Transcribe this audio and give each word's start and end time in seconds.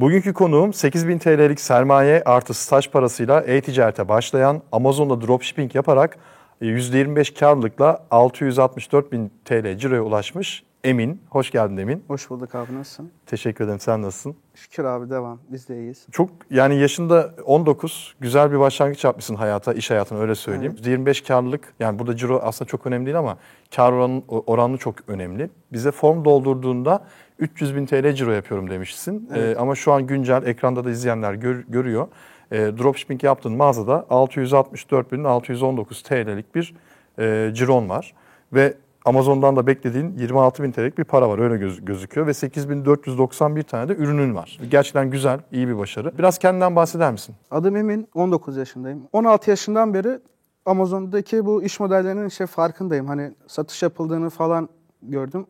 Bugünkü 0.00 0.32
konuğum 0.32 0.72
8000 0.72 1.18
TL'lik 1.18 1.60
sermaye 1.60 2.22
artı 2.24 2.54
staj 2.54 2.90
parasıyla 2.90 3.40
e-ticarete 3.40 4.08
başlayan 4.08 4.62
Amazon'da 4.72 5.26
dropshipping 5.26 5.74
yaparak 5.74 6.18
%25 6.62 7.38
karlılıkla 7.38 8.06
664 8.10 9.12
bin 9.12 9.32
TL 9.44 9.76
ciroya 9.76 10.02
ulaşmış 10.02 10.62
Emin. 10.84 11.22
Hoş 11.30 11.50
geldin 11.50 11.76
Emin. 11.76 12.04
Hoş 12.08 12.30
bulduk 12.30 12.54
abi 12.54 12.74
nasılsın? 12.74 13.10
Teşekkür 13.26 13.64
ederim. 13.64 13.80
Sen 13.80 14.02
nasılsın? 14.02 14.36
Şükür 14.54 14.84
abi 14.84 15.10
devam. 15.10 15.38
Biz 15.48 15.68
de 15.68 15.78
iyiyiz. 15.78 16.06
Çok 16.12 16.30
yani 16.50 16.76
yaşında 16.76 17.34
19 17.44 18.14
güzel 18.20 18.52
bir 18.52 18.58
başlangıç 18.58 19.04
yapmışsın 19.04 19.34
hayata, 19.34 19.72
iş 19.72 19.90
hayatına 19.90 20.18
öyle 20.18 20.34
söyleyeyim. 20.34 20.72
Evet. 20.76 20.86
25 20.86 21.20
karlılık 21.20 21.74
yani 21.80 21.98
burada 21.98 22.16
ciro 22.16 22.40
aslında 22.44 22.68
çok 22.68 22.86
önemli 22.86 23.06
değil 23.06 23.18
ama 23.18 23.38
kar 23.76 23.92
oranı, 23.92 24.22
oranı 24.28 24.78
çok 24.78 24.94
önemli. 25.08 25.50
Bize 25.72 25.90
form 25.90 26.24
doldurduğunda 26.24 27.04
300 27.40 27.76
bin 27.76 27.86
TL 27.86 28.12
ciro 28.12 28.30
yapıyorum 28.30 28.70
demişsin. 28.70 29.28
Evet. 29.34 29.56
Ee, 29.56 29.60
ama 29.60 29.74
şu 29.74 29.92
an 29.92 30.06
güncel 30.06 30.46
ekranda 30.46 30.84
da 30.84 30.90
izleyenler 30.90 31.34
gör, 31.34 31.64
görüyor. 31.68 32.08
Ee, 32.52 32.56
dropshipping 32.58 33.24
yaptığın 33.24 33.56
mağazada 33.56 34.06
664.619 34.10 36.02
TL'lik 36.02 36.54
bir 36.54 36.74
e, 37.18 37.50
ciron 37.54 37.88
var. 37.88 38.14
Ve 38.52 38.74
Amazon'dan 39.04 39.56
da 39.56 39.66
beklediğin 39.66 40.18
26 40.18 40.62
bin 40.62 40.72
TL'lik 40.72 40.98
bir 40.98 41.04
para 41.04 41.28
var 41.28 41.38
öyle 41.38 41.56
göz, 41.56 41.84
gözüküyor 41.84 42.26
ve 42.26 42.34
8491 42.34 43.62
tane 43.62 43.88
de 43.88 43.94
ürünün 43.94 44.34
var. 44.34 44.58
Gerçekten 44.70 45.10
güzel, 45.10 45.40
iyi 45.52 45.68
bir 45.68 45.78
başarı. 45.78 46.18
Biraz 46.18 46.38
kendinden 46.38 46.76
bahseder 46.76 47.12
misin? 47.12 47.34
Adım 47.50 47.76
Emin, 47.76 48.08
19 48.14 48.56
yaşındayım. 48.56 49.02
16 49.12 49.50
yaşından 49.50 49.94
beri 49.94 50.18
Amazon'daki 50.66 51.46
bu 51.46 51.62
iş 51.62 51.80
modellerinin 51.80 52.28
şey 52.28 52.46
farkındayım. 52.46 53.06
Hani 53.06 53.32
satış 53.46 53.82
yapıldığını 53.82 54.30
falan 54.30 54.68
gördüm. 55.02 55.46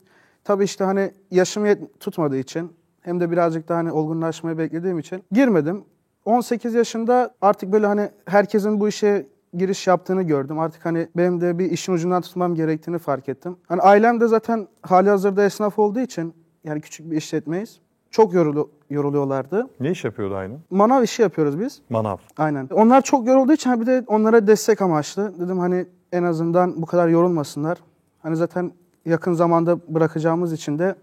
Tabii 0.51 0.65
işte 0.65 0.85
hani 0.85 1.11
yaşım 1.31 1.65
tutmadığı 2.01 2.37
için 2.37 2.73
hem 3.01 3.21
de 3.21 3.31
birazcık 3.31 3.69
daha 3.69 3.79
hani 3.79 3.93
olgunlaşmayı 3.93 4.59
beklediğim 4.59 4.99
için 4.99 5.25
girmedim. 5.33 5.85
18 6.25 6.75
yaşında 6.75 7.35
artık 7.41 7.73
böyle 7.73 7.87
hani 7.87 8.11
herkesin 8.25 8.81
bu 8.81 8.89
işe 8.89 9.27
giriş 9.55 9.87
yaptığını 9.87 10.23
gördüm. 10.23 10.59
Artık 10.59 10.87
hani 10.87 11.09
benim 11.17 11.41
de 11.41 11.59
bir 11.59 11.71
işin 11.71 11.93
ucundan 11.93 12.23
tutmam 12.23 12.55
gerektiğini 12.55 12.99
fark 12.99 13.29
ettim. 13.29 13.57
Hani 13.69 13.81
ailem 13.81 14.21
de 14.21 14.27
zaten 14.27 14.69
hali 14.83 15.11
hazırda 15.11 15.45
esnaf 15.45 15.79
olduğu 15.79 16.01
için 16.01 16.35
yani 16.65 16.81
küçük 16.81 17.11
bir 17.11 17.17
işletmeyiz. 17.17 17.81
Çok 18.11 18.35
yorulu, 18.35 18.71
yoruluyorlardı. 18.91 19.67
Ne 19.81 19.91
iş 19.91 20.05
yapıyordu 20.05 20.35
aynı? 20.35 20.59
Manav 20.71 21.03
işi 21.03 21.23
yapıyoruz 21.23 21.61
biz. 21.61 21.83
Manav. 21.91 22.17
Aynen. 22.37 22.69
Onlar 22.73 23.03
çok 23.03 23.27
yorulduğu 23.27 23.53
için 23.53 23.81
bir 23.81 23.87
de 23.87 24.05
onlara 24.07 24.47
destek 24.47 24.83
amaçlı. 24.83 25.41
Dedim 25.41 25.59
hani 25.59 25.87
en 26.13 26.23
azından 26.23 26.83
bu 26.83 26.87
kadar 26.87 27.09
yorulmasınlar. 27.09 27.79
Hani 28.19 28.37
zaten 28.37 28.73
yakın 29.05 29.33
zamanda 29.33 29.79
bırakacağımız 29.89 30.53
için 30.53 30.79
de 30.79 30.95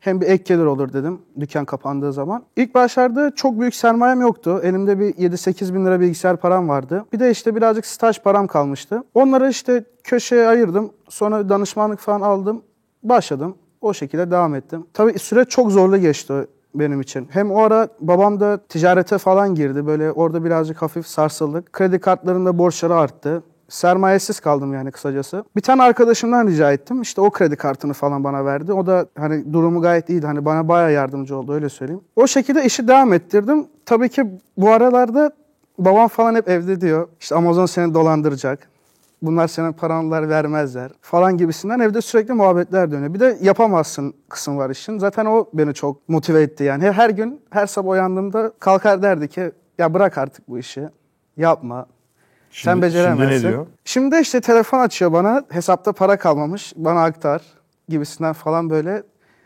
hem 0.00 0.20
bir 0.20 0.26
ek 0.26 0.44
gelir 0.46 0.64
olur 0.64 0.92
dedim 0.92 1.18
dükkan 1.40 1.64
kapandığı 1.64 2.12
zaman. 2.12 2.42
İlk 2.56 2.74
başlarda 2.74 3.34
çok 3.34 3.60
büyük 3.60 3.74
sermayem 3.74 4.20
yoktu. 4.20 4.60
Elimde 4.62 4.98
bir 4.98 5.14
7-8 5.14 5.74
bin 5.74 5.86
lira 5.86 6.00
bilgisayar 6.00 6.36
param 6.36 6.68
vardı. 6.68 7.04
Bir 7.12 7.20
de 7.20 7.30
işte 7.30 7.56
birazcık 7.56 7.86
staj 7.86 8.22
param 8.22 8.46
kalmıştı. 8.46 9.02
Onları 9.14 9.48
işte 9.50 9.84
köşeye 10.04 10.46
ayırdım. 10.46 10.90
Sonra 11.08 11.48
danışmanlık 11.48 11.98
falan 11.98 12.20
aldım. 12.20 12.62
Başladım. 13.02 13.54
O 13.80 13.94
şekilde 13.94 14.30
devam 14.30 14.54
ettim. 14.54 14.86
Tabii 14.94 15.18
süreç 15.18 15.48
çok 15.48 15.70
zorlu 15.70 15.98
geçti 15.98 16.34
benim 16.74 17.00
için. 17.00 17.28
Hem 17.30 17.50
o 17.50 17.58
ara 17.58 17.88
babam 18.00 18.40
da 18.40 18.58
ticarete 18.68 19.18
falan 19.18 19.54
girdi. 19.54 19.86
Böyle 19.86 20.12
orada 20.12 20.44
birazcık 20.44 20.82
hafif 20.82 21.06
sarsıldık. 21.06 21.72
Kredi 21.72 21.98
kartlarında 21.98 22.58
borçları 22.58 22.94
arttı 22.94 23.42
sermayesiz 23.68 24.40
kaldım 24.40 24.74
yani 24.74 24.90
kısacası. 24.90 25.44
Bir 25.56 25.60
tane 25.60 25.82
arkadaşımdan 25.82 26.46
rica 26.46 26.72
ettim. 26.72 27.02
İşte 27.02 27.20
o 27.20 27.30
kredi 27.30 27.56
kartını 27.56 27.92
falan 27.92 28.24
bana 28.24 28.44
verdi. 28.44 28.72
O 28.72 28.86
da 28.86 29.06
hani 29.18 29.52
durumu 29.52 29.80
gayet 29.80 30.10
iyiydi. 30.10 30.26
Hani 30.26 30.44
bana 30.44 30.68
bayağı 30.68 30.92
yardımcı 30.92 31.36
oldu 31.36 31.52
öyle 31.52 31.68
söyleyeyim. 31.68 32.02
O 32.16 32.26
şekilde 32.26 32.64
işi 32.64 32.88
devam 32.88 33.12
ettirdim. 33.12 33.66
Tabii 33.86 34.08
ki 34.08 34.26
bu 34.56 34.70
aralarda 34.70 35.30
babam 35.78 36.08
falan 36.08 36.34
hep 36.34 36.48
evde 36.48 36.80
diyor. 36.80 37.08
İşte 37.20 37.34
Amazon 37.34 37.66
seni 37.66 37.94
dolandıracak. 37.94 38.68
Bunlar 39.22 39.48
senin 39.48 39.72
paranlar 39.72 40.28
vermezler 40.28 40.92
falan 41.00 41.36
gibisinden 41.36 41.80
evde 41.80 42.00
sürekli 42.00 42.34
muhabbetler 42.34 42.90
dönüyor. 42.90 43.14
Bir 43.14 43.20
de 43.20 43.38
yapamazsın 43.40 44.14
kısım 44.28 44.58
var 44.58 44.70
işin. 44.70 44.98
Zaten 44.98 45.26
o 45.26 45.46
beni 45.54 45.74
çok 45.74 46.08
motive 46.08 46.42
etti 46.42 46.64
yani. 46.64 46.92
Her 46.92 47.10
gün 47.10 47.40
her 47.50 47.66
sabah 47.66 47.90
uyandığımda 47.90 48.52
kalkar 48.60 49.02
derdi 49.02 49.28
ki 49.28 49.52
ya 49.78 49.94
bırak 49.94 50.18
artık 50.18 50.48
bu 50.48 50.58
işi. 50.58 50.88
Yapma 51.36 51.86
Şimdi, 52.50 52.64
Sen 52.72 52.82
beceremezsin. 52.82 53.24
Şimdi 53.34 53.46
ne 53.46 53.50
diyor? 53.50 53.66
Şimdi 53.84 54.16
işte 54.20 54.40
telefon 54.40 54.80
açıyor 54.80 55.12
bana. 55.12 55.44
Hesapta 55.48 55.92
para 55.92 56.18
kalmamış. 56.18 56.72
Bana 56.76 57.04
aktar 57.04 57.42
gibisinden 57.88 58.32
falan 58.32 58.70
böyle. 58.70 59.02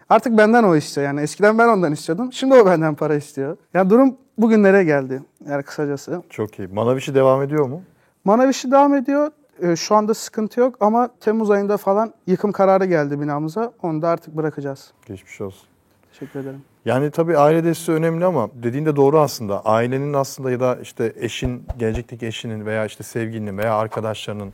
Artık 0.09 0.39
benden 0.39 0.65
o 0.65 0.77
istiyor 0.77 1.07
yani. 1.07 1.21
Eskiden 1.21 1.59
ben 1.59 1.69
ondan 1.69 1.93
istiyordum. 1.93 2.33
Şimdi 2.33 2.55
o 2.55 2.67
benden 2.67 2.95
para 2.95 3.15
istiyor. 3.15 3.57
Yani 3.75 3.91
durum 3.91 4.17
bugünlere 4.39 4.85
geldi. 4.85 5.23
Yani 5.49 5.63
kısacası. 5.63 6.23
Çok 6.31 6.59
iyi. 6.59 6.69
Manav 6.69 6.97
işi 6.97 7.15
devam 7.15 7.43
ediyor 7.43 7.67
mu? 7.67 7.83
Manav 8.25 8.49
işi 8.49 8.71
devam 8.71 8.95
ediyor. 8.95 9.31
Ee, 9.63 9.77
şu 9.77 9.95
anda 9.95 10.15
sıkıntı 10.15 10.61
yok 10.61 10.75
ama 10.81 11.09
Temmuz 11.21 11.51
ayında 11.51 11.77
falan 11.77 12.15
yıkım 12.27 12.53
kararı 12.53 12.85
geldi 12.85 13.21
binamıza. 13.21 13.73
Onu 13.83 14.03
da 14.03 14.09
artık 14.09 14.37
bırakacağız. 14.37 14.93
Geçmiş 15.07 15.41
olsun. 15.41 15.69
Teşekkür 16.13 16.41
ederim. 16.41 16.63
Yani 16.85 17.11
tabii 17.11 17.39
aile 17.39 17.65
desteği 17.65 17.97
önemli 17.97 18.25
ama 18.25 18.49
dediğin 18.55 18.87
de 18.87 18.97
doğru 18.97 19.21
aslında. 19.21 19.65
Ailenin 19.65 20.13
aslında 20.13 20.51
ya 20.51 20.61
da 20.61 20.79
işte 20.83 21.13
eşin, 21.17 21.67
gelecekteki 21.79 22.27
eşinin 22.27 22.67
veya 22.67 22.87
işte 22.87 23.05
sevgilinin 23.05 23.59
veya 23.59 23.75
arkadaşlarının 23.75 24.53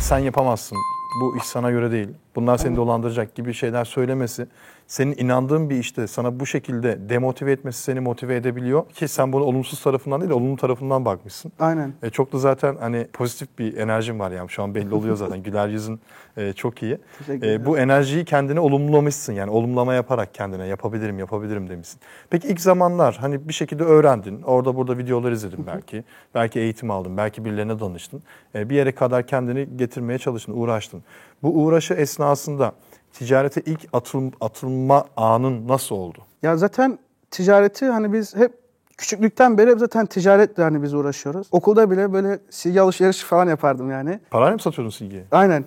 sen 0.00 0.18
yapamazsın, 0.18 0.78
bu 1.20 1.36
iş 1.36 1.44
sana 1.44 1.70
göre 1.70 1.90
değil, 1.90 2.08
bunlar 2.36 2.58
seni 2.58 2.76
dolandıracak 2.76 3.34
gibi 3.34 3.54
şeyler 3.54 3.84
söylemesi 3.84 4.46
senin 4.86 5.14
inandığın 5.18 5.70
bir 5.70 5.76
işte 5.76 6.06
sana 6.06 6.40
bu 6.40 6.46
şekilde 6.46 7.08
demotive 7.08 7.52
etmesi 7.52 7.82
seni 7.82 8.00
motive 8.00 8.36
edebiliyor 8.36 8.88
ki 8.88 9.08
sen 9.08 9.32
bunu 9.32 9.44
olumsuz 9.44 9.82
tarafından 9.82 10.20
değil 10.20 10.30
de 10.30 10.34
olumlu 10.34 10.56
tarafından 10.56 11.04
bakmışsın. 11.04 11.52
Aynen. 11.58 11.92
E, 12.02 12.10
çok 12.10 12.32
da 12.32 12.38
zaten 12.38 12.76
hani 12.80 13.06
pozitif 13.12 13.58
bir 13.58 13.76
enerjin 13.76 14.18
var 14.18 14.30
yani 14.30 14.50
şu 14.50 14.62
an 14.62 14.74
belli 14.74 14.94
oluyor 14.94 15.16
zaten 15.16 15.42
güler 15.42 15.68
yüzün 15.68 16.00
e, 16.36 16.52
çok 16.52 16.82
iyi. 16.82 16.98
E, 17.28 17.66
bu 17.66 17.78
enerjiyi 17.78 18.24
kendine 18.24 18.60
olumlamışsın 18.60 19.32
yani 19.32 19.50
olumlama 19.50 19.94
yaparak 19.94 20.34
kendine 20.34 20.66
yapabilirim 20.66 21.18
yapabilirim 21.18 21.68
demişsin. 21.68 22.00
Peki 22.30 22.48
ilk 22.48 22.60
zamanlar 22.60 23.16
hani 23.20 23.48
bir 23.48 23.54
şekilde 23.54 23.84
öğrendin 23.84 24.42
orada 24.42 24.76
burada 24.76 24.98
videolar 24.98 25.32
izledin 25.32 25.66
belki 25.66 26.04
belki 26.34 26.60
eğitim 26.60 26.90
aldın 26.90 27.16
belki 27.16 27.44
birilerine 27.44 27.80
danıştın 27.80 28.22
e, 28.54 28.70
bir 28.70 28.76
yere 28.76 28.92
kadar 28.92 29.26
kendini 29.26 29.76
getirmeye 29.76 30.18
çalıştın 30.18 30.52
uğraştın. 30.56 31.02
Bu 31.44 31.64
uğraşı 31.64 31.94
esnasında 31.94 32.72
ticarete 33.12 33.60
ilk 33.66 33.80
atıl, 33.92 34.30
atılma 34.40 35.04
anın 35.16 35.68
nasıl 35.68 35.94
oldu? 35.94 36.18
Ya 36.42 36.56
zaten 36.56 36.98
ticareti 37.30 37.86
hani 37.86 38.12
biz 38.12 38.36
hep 38.36 38.52
küçüklükten 38.96 39.58
beri 39.58 39.78
zaten 39.78 40.06
ticaretle 40.06 40.62
hani 40.62 40.82
biz 40.82 40.94
uğraşıyoruz. 40.94 41.48
Okulda 41.52 41.90
bile 41.90 42.12
böyle 42.12 42.38
silgi 42.50 42.80
alışverişi 42.80 43.26
falan 43.26 43.48
yapardım 43.48 43.90
yani. 43.90 44.20
Parayla 44.30 44.52
mı 44.52 44.60
satıyordun 44.60 44.90
silgiyi? 44.90 45.24
Aynen. 45.30 45.64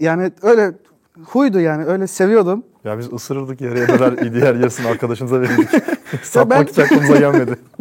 Yani 0.00 0.32
öyle 0.42 0.72
huydu 1.24 1.60
yani 1.60 1.84
öyle 1.84 2.06
seviyordum. 2.06 2.64
Ya 2.84 2.98
biz 2.98 3.12
ısırırdık 3.12 3.60
yarıya 3.60 3.86
kadar 3.96 4.18
diğer 4.34 4.54
yarısını 4.54 4.88
arkadaşımıza 4.88 5.40
verirdik. 5.40 5.68
Satmak 6.22 6.58
ben... 6.58 6.72
hiç 6.72 6.78
aklımıza 6.78 7.16
gelmedi. 7.16 7.56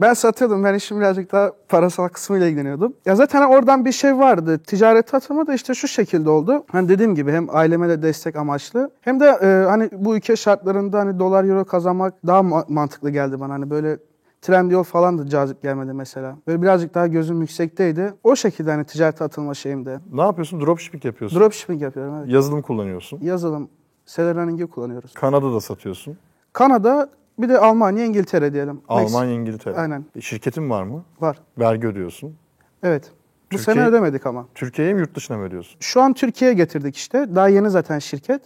Ben 0.00 0.14
satıyordum. 0.14 0.64
Ben 0.64 0.74
işim 0.74 1.00
birazcık 1.00 1.32
daha 1.32 1.52
parasal 1.68 2.08
kısmıyla 2.08 2.46
ilgileniyordum. 2.46 2.94
Ya 3.06 3.16
zaten 3.16 3.42
oradan 3.42 3.84
bir 3.84 3.92
şey 3.92 4.18
vardı. 4.18 4.58
Ticaret 4.58 5.14
atımı 5.14 5.46
da 5.46 5.54
işte 5.54 5.74
şu 5.74 5.88
şekilde 5.88 6.30
oldu. 6.30 6.64
Hani 6.72 6.88
dediğim 6.88 7.14
gibi 7.14 7.32
hem 7.32 7.56
aileme 7.56 7.88
de 7.88 8.02
destek 8.02 8.36
amaçlı 8.36 8.90
hem 9.00 9.20
de 9.20 9.26
e, 9.42 9.64
hani 9.68 9.90
bu 9.92 10.16
ülke 10.16 10.36
şartlarında 10.36 10.98
hani 10.98 11.18
dolar 11.18 11.44
euro 11.44 11.64
kazanmak 11.64 12.14
daha 12.26 12.42
mantıklı 12.68 13.10
geldi 13.10 13.40
bana. 13.40 13.52
Hani 13.52 13.70
böyle 13.70 13.98
Trendyol 14.42 14.82
falan 14.82 15.18
da 15.18 15.26
cazip 15.26 15.62
gelmedi 15.62 15.92
mesela. 15.92 16.36
Böyle 16.46 16.62
birazcık 16.62 16.94
daha 16.94 17.06
gözüm 17.06 17.40
yüksekteydi. 17.40 18.14
O 18.24 18.36
şekilde 18.36 18.70
hani 18.70 18.84
ticarete 18.84 19.24
atılma 19.24 19.54
şeyimde. 19.54 20.00
Ne 20.12 20.22
yapıyorsun? 20.22 20.60
Dropshipping 20.60 21.04
yapıyorsun. 21.04 21.40
Dropshipping 21.40 21.82
yapıyorum 21.82 22.14
evet. 22.18 22.28
Yazılım 22.32 22.62
kullanıyorsun. 22.62 23.20
Yazılım. 23.22 23.68
Seller 24.06 24.36
Running'i 24.36 24.66
kullanıyoruz. 24.66 25.14
Kanada'da 25.14 25.60
satıyorsun. 25.60 26.16
Kanada 26.52 27.08
bir 27.38 27.48
de 27.48 27.58
Almanya, 27.58 28.04
İngiltere 28.04 28.52
diyelim. 28.52 28.80
Almanya, 28.88 29.32
İngiltere. 29.32 29.76
Aynen. 29.76 30.04
E, 30.16 30.20
şirketin 30.20 30.70
var 30.70 30.82
mı? 30.82 31.04
Var. 31.20 31.38
Vergi 31.58 31.86
ödüyorsun. 31.86 32.36
Evet. 32.82 33.12
Bu 33.52 33.56
Türkiye, 33.56 33.74
sene 33.74 33.86
ödemedik 33.86 34.26
ama. 34.26 34.46
Türkiye'ye 34.54 34.94
mi 34.94 35.00
yurt 35.00 35.14
dışına 35.14 35.36
mı 35.36 35.44
ödüyorsun? 35.44 35.76
Şu 35.80 36.02
an 36.02 36.14
Türkiye'ye 36.14 36.56
getirdik 36.56 36.96
işte. 36.96 37.34
Daha 37.34 37.48
yeni 37.48 37.70
zaten 37.70 37.98
şirket. 37.98 38.42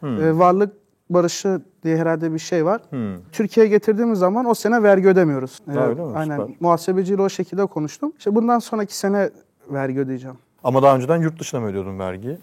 Hmm. 0.00 0.22
Ee, 0.22 0.38
varlık 0.38 0.72
barışı 1.10 1.60
diye 1.82 1.96
herhalde 1.96 2.34
bir 2.34 2.38
şey 2.38 2.64
var. 2.64 2.82
Hmm. 2.90 3.14
Türkiye'ye 3.32 3.70
getirdiğimiz 3.70 4.18
zaman 4.18 4.46
o 4.46 4.54
sene 4.54 4.82
vergi 4.82 5.08
ödemiyoruz. 5.08 5.58
Ee, 5.68 5.78
öyle 5.78 6.02
mi? 6.04 6.16
Aynen. 6.16 6.36
Süper. 6.40 6.56
Muhasebeciyle 6.60 7.22
o 7.22 7.28
şekilde 7.28 7.66
konuştum. 7.66 8.12
İşte 8.18 8.34
bundan 8.34 8.58
sonraki 8.58 8.96
sene 8.96 9.30
vergi 9.70 10.00
ödeyeceğim. 10.00 10.36
Ama 10.64 10.82
daha 10.82 10.96
önceden 10.96 11.16
yurt 11.16 11.40
dışına 11.40 11.60
mı 11.60 11.66
ödüyordun 11.66 11.98
vergiyi? 11.98 12.38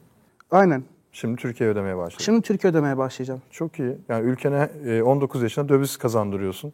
Aynen. 0.51 0.83
Şimdi 1.11 1.35
Türkiye 1.35 1.69
ödemeye 1.69 1.97
başladın. 1.97 2.23
Şimdi 2.23 2.41
Türkiye 2.41 2.71
ödemeye 2.71 2.97
başlayacağım. 2.97 3.41
Çok 3.51 3.79
iyi. 3.79 3.97
Yani 4.09 4.25
ülkene 4.25 4.69
19 5.03 5.41
e, 5.41 5.45
yaşında 5.45 5.69
döviz 5.69 5.97
kazandırıyorsun. 5.97 6.73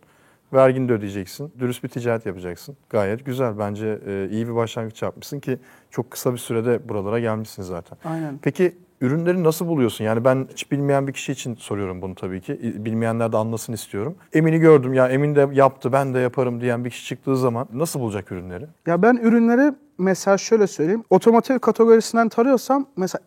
Vergini 0.53 0.89
de 0.89 0.93
ödeyeceksin. 0.93 1.51
Dürüst 1.59 1.83
bir 1.83 1.89
ticaret 1.89 2.25
yapacaksın. 2.25 2.77
Gayet 2.89 3.25
güzel. 3.25 3.59
Bence 3.59 3.99
e, 4.07 4.27
iyi 4.31 4.47
bir 4.47 4.55
başlangıç 4.55 5.01
yapmışsın 5.01 5.39
ki 5.39 5.57
çok 5.91 6.11
kısa 6.11 6.33
bir 6.33 6.37
sürede 6.37 6.89
buralara 6.89 7.19
gelmişsin 7.19 7.63
zaten. 7.63 7.97
Aynen. 8.05 8.39
Peki 8.41 8.75
ürünleri 9.01 9.43
nasıl 9.43 9.67
buluyorsun? 9.67 10.05
Yani 10.05 10.25
ben 10.25 10.47
hiç 10.51 10.71
bilmeyen 10.71 11.07
bir 11.07 11.13
kişi 11.13 11.31
için 11.31 11.55
soruyorum 11.55 12.01
bunu 12.01 12.15
tabii 12.15 12.41
ki. 12.41 12.85
Bilmeyenler 12.85 13.31
de 13.31 13.37
anlasın 13.37 13.73
istiyorum. 13.73 14.15
Emin'i 14.33 14.59
gördüm 14.59 14.93
ya 14.93 15.07
Emin 15.07 15.35
de 15.35 15.49
yaptı 15.53 15.91
ben 15.91 16.13
de 16.13 16.19
yaparım 16.19 16.61
diyen 16.61 16.85
bir 16.85 16.89
kişi 16.89 17.05
çıktığı 17.05 17.37
zaman 17.37 17.67
nasıl 17.73 17.99
bulacak 17.99 18.31
ürünleri? 18.31 18.65
Ya 18.87 19.01
ben 19.01 19.15
ürünleri 19.15 19.73
mesela 19.97 20.37
şöyle 20.37 20.67
söyleyeyim. 20.67 21.03
Otomotiv 21.09 21.59
kategorisinden 21.59 22.29
tarıyorsam 22.29 22.85
mesela 22.97 23.21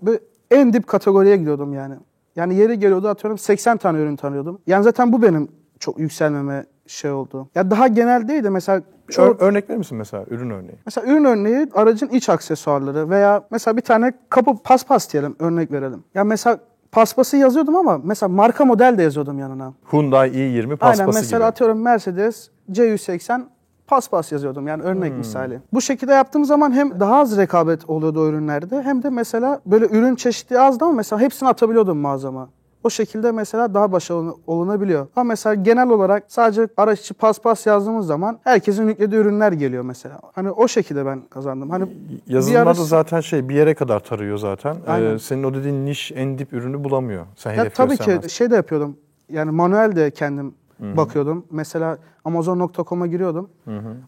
en 0.50 0.72
dip 0.72 0.86
kategoriye 0.86 1.36
gidiyordum 1.36 1.74
yani. 1.74 1.94
Yani 2.36 2.54
yeri 2.54 2.78
geliyordu 2.78 3.08
atıyorum 3.08 3.38
80 3.38 3.76
tane 3.76 3.98
ürün 3.98 4.16
tanıyordum. 4.16 4.58
Yani 4.66 4.84
zaten 4.84 5.12
bu 5.12 5.22
benim 5.22 5.48
çok 5.78 5.98
yükselmeme 5.98 6.64
şey 6.86 7.10
oldu. 7.10 7.48
Ya 7.54 7.70
daha 7.70 7.88
genel 7.88 8.28
değil 8.28 8.44
de 8.44 8.50
mesela 8.50 8.82
çoğu, 9.10 9.26
Ör- 9.26 9.36
örnek 9.40 9.70
verir 9.70 9.78
misin 9.78 9.98
mesela 9.98 10.24
ürün 10.30 10.50
örneği? 10.50 10.78
mesela 10.86 11.06
ürün 11.12 11.24
örneği 11.24 11.66
aracın 11.74 12.08
iç 12.08 12.28
aksesuarları 12.28 13.10
veya 13.10 13.44
mesela 13.50 13.76
bir 13.76 13.82
tane 13.82 14.12
kapı 14.28 14.62
paspas 14.62 15.12
diyelim 15.12 15.36
örnek 15.38 15.72
verelim. 15.72 16.04
Ya 16.14 16.24
mesela 16.24 16.58
paspası 16.92 17.36
yazıyordum 17.36 17.76
ama 17.76 18.00
mesela 18.04 18.28
marka 18.28 18.64
model 18.64 18.98
de 18.98 19.02
yazıyordum 19.02 19.38
yanına. 19.38 19.72
Hyundai 19.92 20.28
i20 20.30 20.76
paspası 20.76 21.02
Aynen 21.02 21.14
mesela 21.14 21.38
gibi. 21.38 21.44
atıyorum 21.46 21.82
Mercedes 21.82 22.50
C180 22.70 23.42
paspas 23.88 24.32
yazıyordum 24.32 24.68
yani 24.68 24.82
örnek 24.82 25.10
Hmm. 25.12 25.18
misali. 25.18 25.60
Bu 25.72 25.80
şekilde 25.80 26.12
yaptığım 26.12 26.44
zaman 26.44 26.72
hem 26.72 27.00
daha 27.00 27.16
az 27.20 27.36
rekabet 27.38 27.90
oluyordu 27.90 28.20
o 28.22 28.26
ürünlerde 28.28 28.82
hem 28.82 29.02
de 29.02 29.10
mesela 29.10 29.60
böyle 29.66 29.86
ürün 29.86 30.14
çeşitliği 30.14 30.60
azdı 30.60 30.84
ama 30.84 30.94
mesela 30.94 31.20
hepsini 31.20 31.48
atabiliyordum 31.48 31.98
mağazama. 31.98 32.48
O 32.84 32.90
şekilde 32.90 33.32
mesela 33.32 33.74
daha 33.74 33.92
başarılı 33.92 34.34
olunabiliyor. 34.46 35.06
Ama 35.16 35.24
mesela 35.24 35.54
genel 35.54 35.88
olarak 35.88 36.24
sadece 36.28 36.68
araç 36.76 37.00
içi 37.00 37.14
paspas 37.14 37.66
yazdığımız 37.66 38.06
zaman 38.06 38.38
herkesin 38.44 38.88
yüklediği 38.88 39.20
ürünler 39.20 39.52
geliyor 39.52 39.82
mesela. 39.82 40.20
Hani 40.34 40.50
o 40.50 40.68
şekilde 40.68 41.06
ben 41.06 41.20
kazandım. 41.30 41.70
Hani 41.70 41.84
Yazılımlar 42.26 42.66
da 42.66 42.84
zaten 42.84 43.20
şey 43.20 43.48
bir 43.48 43.54
yere 43.54 43.74
kadar 43.74 44.00
tarıyor 44.00 44.38
zaten. 44.38 44.76
Aynen. 44.86 45.14
Ee, 45.14 45.18
senin 45.18 45.42
o 45.44 45.54
dediğin 45.54 45.86
niş 45.86 46.12
en 46.14 46.38
dip 46.38 46.52
ürünü 46.52 46.84
bulamıyor. 46.84 47.26
Sen 47.36 47.54
Ya 47.54 47.70
tabii 47.70 47.96
ki 47.96 48.18
şey 48.28 48.50
de 48.50 48.54
yapıyordum. 48.56 48.96
Yani 49.28 49.50
manuel 49.50 49.96
de 49.96 50.10
kendim 50.10 50.54
bakıyordum. 50.80 51.46
Mesela 51.50 51.98
Amazon.com'a 52.28 53.06
giriyordum. 53.06 53.50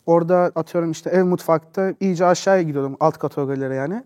Orada 0.07 0.53
atıyorum 0.55 0.91
işte 0.91 1.11
ev 1.11 1.25
mutfakta 1.25 1.95
iyice 2.01 2.27
aşağıya 2.27 2.63
gidiyordum 2.63 2.97
alt 3.01 3.19
kategorilere 3.19 3.75
yani. 3.75 4.03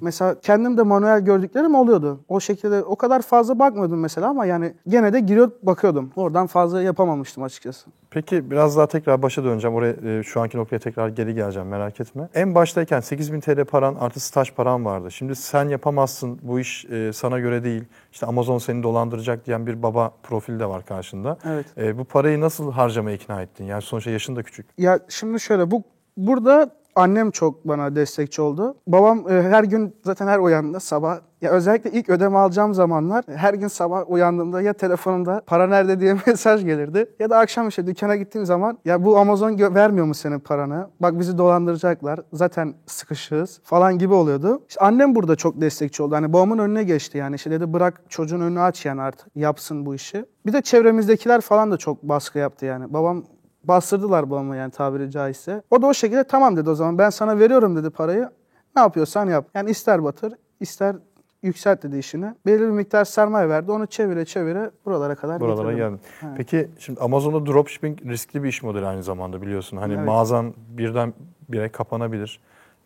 Mesela 0.00 0.40
kendim 0.40 0.76
de 0.76 0.82
manuel 0.82 1.20
gördüklerim 1.20 1.74
oluyordu. 1.74 2.20
O 2.28 2.40
şekilde 2.40 2.82
o 2.82 2.96
kadar 2.96 3.22
fazla 3.22 3.58
bakmadım 3.58 4.00
mesela 4.00 4.28
ama 4.28 4.46
yani 4.46 4.74
gene 4.88 5.12
de 5.12 5.20
giriyor 5.20 5.50
bakıyordum. 5.62 6.10
Oradan 6.16 6.46
fazla 6.46 6.82
yapamamıştım 6.82 7.42
açıkçası. 7.42 7.90
Peki 8.10 8.50
biraz 8.50 8.76
daha 8.76 8.86
tekrar 8.86 9.22
başa 9.22 9.44
döneceğim. 9.44 9.76
Oraya 9.76 10.18
e, 10.18 10.22
şu 10.22 10.40
anki 10.40 10.58
noktaya 10.58 10.78
tekrar 10.78 11.08
geri 11.08 11.34
geleceğim 11.34 11.68
merak 11.68 12.00
etme. 12.00 12.28
En 12.34 12.54
baştayken 12.54 13.00
8000 13.00 13.40
TL 13.40 13.64
paran 13.64 13.94
artı 14.00 14.20
staj 14.20 14.52
paran 14.52 14.84
vardı. 14.84 15.10
Şimdi 15.10 15.36
sen 15.36 15.68
yapamazsın. 15.68 16.38
Bu 16.42 16.60
iş 16.60 16.84
e, 16.84 17.12
sana 17.12 17.38
göre 17.38 17.64
değil. 17.64 17.84
İşte 18.12 18.26
Amazon 18.26 18.58
seni 18.58 18.82
dolandıracak 18.82 19.46
diyen 19.46 19.66
bir 19.66 19.82
baba 19.82 20.12
profili 20.22 20.60
de 20.60 20.66
var 20.66 20.84
karşında. 20.84 21.38
Evet. 21.44 21.66
E, 21.78 21.98
bu 21.98 22.04
parayı 22.04 22.40
nasıl 22.40 22.72
harcamaya 22.72 23.16
ikna 23.16 23.42
ettin? 23.42 23.51
Yani 23.58 23.82
sonuçta 23.82 24.10
yaşın 24.10 24.36
da 24.36 24.42
küçük. 24.42 24.66
Ya 24.78 25.00
şimdi 25.08 25.40
şöyle 25.40 25.70
bu 25.70 25.82
burada 26.16 26.70
annem 26.96 27.30
çok 27.30 27.68
bana 27.68 27.96
destekçi 27.96 28.42
oldu. 28.42 28.76
Babam 28.86 29.24
e, 29.28 29.42
her 29.42 29.64
gün 29.64 29.96
zaten 30.04 30.26
her 30.26 30.38
uyandığında 30.38 30.80
sabah 30.80 31.18
ya 31.40 31.50
özellikle 31.50 31.90
ilk 31.90 32.08
ödeme 32.08 32.38
alacağım 32.38 32.74
zamanlar 32.74 33.24
her 33.28 33.54
gün 33.54 33.68
sabah 33.68 34.10
uyandığımda 34.10 34.62
ya 34.62 34.72
telefonumda 34.72 35.42
para 35.46 35.66
nerede 35.66 36.00
diye 36.00 36.16
mesaj 36.26 36.64
gelirdi 36.64 37.06
ya 37.18 37.30
da 37.30 37.38
akşam 37.38 37.68
işte 37.68 37.86
dükkana 37.86 38.16
gittiğim 38.16 38.46
zaman 38.46 38.78
ya 38.84 39.04
bu 39.04 39.18
Amazon 39.18 39.58
vermiyor 39.58 40.06
mu 40.06 40.14
senin 40.14 40.40
paranı? 40.40 40.88
Bak 41.00 41.20
bizi 41.20 41.38
dolandıracaklar. 41.38 42.20
Zaten 42.32 42.74
sıkışığız 42.86 43.60
falan 43.64 43.98
gibi 43.98 44.14
oluyordu. 44.14 44.62
İşte 44.68 44.80
annem 44.80 45.14
burada 45.14 45.36
çok 45.36 45.60
destekçi 45.60 46.02
oldu. 46.02 46.14
Hani 46.14 46.32
babamın 46.32 46.58
önüne 46.58 46.82
geçti 46.82 47.18
yani. 47.18 47.36
İşte 47.36 47.50
dedi 47.50 47.72
bırak 47.72 48.02
çocuğun 48.08 48.40
önünü 48.40 48.60
aç 48.60 48.86
yani 48.86 49.02
artık 49.02 49.26
yapsın 49.34 49.86
bu 49.86 49.94
işi. 49.94 50.24
Bir 50.46 50.52
de 50.52 50.62
çevremizdekiler 50.62 51.40
falan 51.40 51.70
da 51.70 51.76
çok 51.76 52.02
baskı 52.02 52.38
yaptı 52.38 52.66
yani. 52.66 52.92
Babam 52.92 53.24
bastırdılar 53.64 54.30
babamı 54.30 54.56
yani 54.56 54.70
tabiri 54.70 55.10
caizse. 55.10 55.62
O 55.70 55.82
da 55.82 55.86
o 55.86 55.94
şekilde 55.94 56.24
tamam 56.24 56.56
dedi 56.56 56.70
o 56.70 56.74
zaman 56.74 56.98
ben 56.98 57.10
sana 57.10 57.38
veriyorum 57.38 57.76
dedi 57.76 57.90
parayı. 57.90 58.28
Ne 58.76 58.82
yapıyorsan 58.82 59.26
yap. 59.28 59.46
Yani 59.54 59.70
ister 59.70 60.04
batır 60.04 60.32
ister 60.60 60.96
yükselt 61.42 61.82
dedi 61.82 61.98
işini. 61.98 62.34
Belirli 62.46 62.62
bir 62.62 62.70
miktar 62.70 63.04
sermaye 63.04 63.48
verdi. 63.48 63.72
Onu 63.72 63.86
çevire 63.86 64.24
çevire 64.24 64.70
buralara 64.86 65.14
kadar 65.14 65.40
Buralara 65.40 65.72
getirdim. 65.72 66.00
geldin. 66.20 66.34
Peki 66.36 66.70
şimdi 66.78 67.00
Amazon'da 67.00 67.46
dropshipping 67.46 68.02
riskli 68.06 68.42
bir 68.42 68.48
iş 68.48 68.62
modeli 68.62 68.86
aynı 68.86 69.02
zamanda 69.02 69.42
biliyorsun. 69.42 69.76
Hani 69.76 69.94
Evet. 69.94 70.06
mağazan 70.06 70.54
birden 70.68 71.14
bire 71.48 71.68
kapanabilir. 71.68 72.40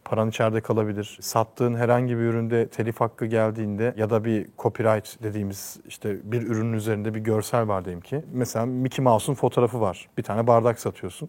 Paran 0.06 0.28
içeride 0.28 0.60
kalabilir. 0.60 1.18
Sattığın 1.20 1.74
herhangi 1.74 2.16
bir 2.16 2.22
üründe 2.22 2.68
telif 2.68 3.00
hakkı 3.00 3.26
geldiğinde 3.26 3.94
ya 3.96 4.10
da 4.10 4.24
bir 4.24 4.46
copyright 4.58 5.22
dediğimiz 5.22 5.80
işte 5.88 6.16
bir 6.32 6.42
ürünün 6.42 6.72
üzerinde 6.72 7.14
bir 7.14 7.20
görsel 7.20 7.68
var 7.68 7.84
diyelim 7.84 8.00
ki. 8.00 8.24
Mesela 8.32 8.66
Mickey 8.66 9.04
Mouse'un 9.04 9.34
fotoğrafı 9.34 9.80
var. 9.80 10.08
Bir 10.18 10.22
tane 10.22 10.46
bardak 10.46 10.78
satıyorsun. 10.78 11.28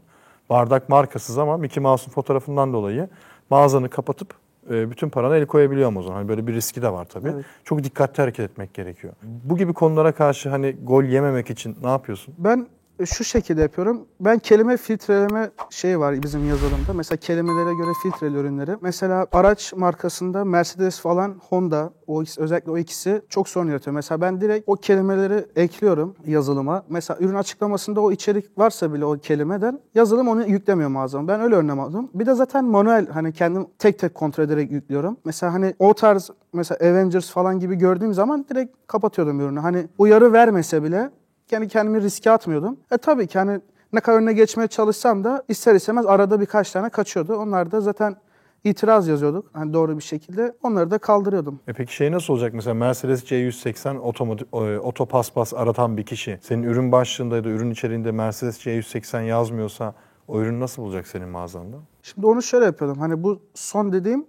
Bardak 0.50 0.90
markasız 0.90 1.38
ama 1.38 1.58
Mickey 1.58 1.84
Mouse'un 1.84 2.12
fotoğrafından 2.12 2.74
dolayı 2.74 3.10
mağazanı 3.50 3.90
kapatıp 3.90 4.34
e, 4.70 4.92
bütün 4.92 5.10
paranı 5.10 5.36
el 5.36 5.46
koyabiliyor 5.46 5.88
Amazon. 5.88 6.14
Hani 6.14 6.28
böyle 6.28 6.48
bir 6.48 6.54
riski 6.54 6.82
de 6.82 6.92
var 6.92 7.06
tabii. 7.06 7.30
Evet. 7.30 7.46
Çok 7.64 7.84
dikkatli 7.84 8.22
hareket 8.22 8.52
etmek 8.52 8.74
gerekiyor. 8.74 9.14
Bu 9.24 9.58
gibi 9.58 9.74
konulara 9.74 10.12
karşı 10.12 10.50
hani 10.50 10.76
gol 10.84 11.04
yememek 11.04 11.50
için 11.50 11.78
ne 11.84 11.90
yapıyorsun? 11.90 12.36
Ben 12.38 12.68
şu 13.06 13.24
şekilde 13.24 13.62
yapıyorum. 13.62 14.06
Ben 14.20 14.40
kelime 14.40 14.78
filtreleme 14.78 15.50
şeyi 15.70 16.00
var 16.00 16.24
bizim 16.24 16.50
yazılımda. 16.50 16.94
Mesela 16.94 17.18
kelimelere 17.18 17.74
göre 17.74 17.92
filtreli 18.04 18.38
ürünleri. 18.38 18.78
Mesela 18.82 19.28
araç 19.32 19.74
markasında 19.74 20.46
Mercedes 20.46 21.00
falan 21.00 21.36
Honda 21.50 21.94
o 22.08 22.24
özellikle 22.38 22.72
o 22.72 22.78
ikisi 22.78 23.22
çok 23.30 23.50
sorun 23.50 23.68
yaratıyor. 23.68 23.94
Mesela 23.94 24.22
ben 24.22 24.42
direkt 24.42 24.64
o 24.68 24.76
kelimeleri 24.76 25.46
ekliyorum 25.56 26.16
yazılıma. 26.26 26.84
Mesela 26.90 27.18
ürün 27.20 27.36
açıklamasında 27.36 28.02
o 28.02 28.12
içerik 28.12 28.58
varsa 28.58 28.94
bile 28.94 29.06
o 29.06 29.18
kelimeden 29.18 29.80
yazılım 29.96 30.28
onu 30.28 30.48
yüklemiyor 30.48 30.90
mağazama. 30.90 31.28
Ben 31.28 31.42
öyle 31.42 31.56
önlem 31.56 31.80
aldım. 31.80 32.10
Bir 32.14 32.26
de 32.26 32.34
zaten 32.34 32.66
manuel 32.66 33.08
hani 33.08 33.34
kendim 33.34 33.68
tek 33.80 34.00
tek 34.00 34.16
kontrol 34.16 34.44
ederek 34.44 34.72
yüklüyorum. 34.72 35.18
Mesela 35.26 35.54
hani 35.54 35.76
o 35.80 35.94
tarz 35.94 36.30
mesela 36.54 36.92
Avengers 36.92 37.32
falan 37.32 37.60
gibi 37.60 37.76
gördüğüm 37.76 38.14
zaman 38.14 38.46
direkt 38.50 38.76
kapatıyordum 38.88 39.40
ürünü. 39.40 39.60
Hani 39.60 39.88
uyarı 39.98 40.34
vermese 40.34 40.84
bile 40.84 41.10
kendi 41.48 41.68
kendimi 41.68 42.02
riske 42.02 42.32
atmıyordum. 42.32 42.78
E 42.92 42.98
tabii 42.98 43.28
ki 43.28 43.40
hani 43.40 43.62
ne 43.94 44.00
kadar 44.00 44.18
önüne 44.18 44.34
geçmeye 44.34 44.68
çalışsam 44.68 45.24
da 45.24 45.44
ister 45.48 45.76
istemez 45.76 46.06
arada 46.06 46.42
birkaç 46.42 46.72
tane 46.72 46.90
kaçıyordu. 46.90 47.36
Onlar 47.36 47.72
da 47.72 47.82
zaten 47.82 48.16
itiraz 48.64 49.08
yazıyorduk 49.08 49.50
hani 49.54 49.74
doğru 49.74 49.98
bir 49.98 50.04
şekilde. 50.04 50.56
Onları 50.64 50.92
da 50.92 50.98
kaldırıyordum. 50.98 51.60
E 51.68 51.74
peki 51.74 51.96
şey 51.96 52.12
nasıl 52.12 52.34
olacak 52.34 52.54
mesela 52.54 52.74
Mercedes 52.74 53.24
C180 53.24 53.98
otomotiv, 53.98 54.46
e, 54.54 54.80
otopaspas 54.80 55.54
aratan 55.54 55.98
bir 55.98 56.04
kişi 56.04 56.40
senin 56.42 56.64
ürün 56.64 56.92
başlığında 56.92 57.36
ya 57.36 57.44
da 57.44 57.50
ürün 57.50 57.72
içeriğinde 57.72 58.12
Mercedes 58.12 58.66
C180 58.66 59.24
yazmıyorsa 59.24 59.94
o 60.28 60.42
ürünü 60.42 60.60
nasıl 60.60 60.82
bulacak 60.82 61.08
senin 61.08 61.30
mağazanda? 61.30 61.78
Şimdi 62.04 62.28
onu 62.28 62.42
şöyle 62.42 62.66
yapıyordum. 62.66 63.00
Hani 63.00 63.24
bu 63.24 63.42
son 63.54 63.94
dediğim 63.94 64.26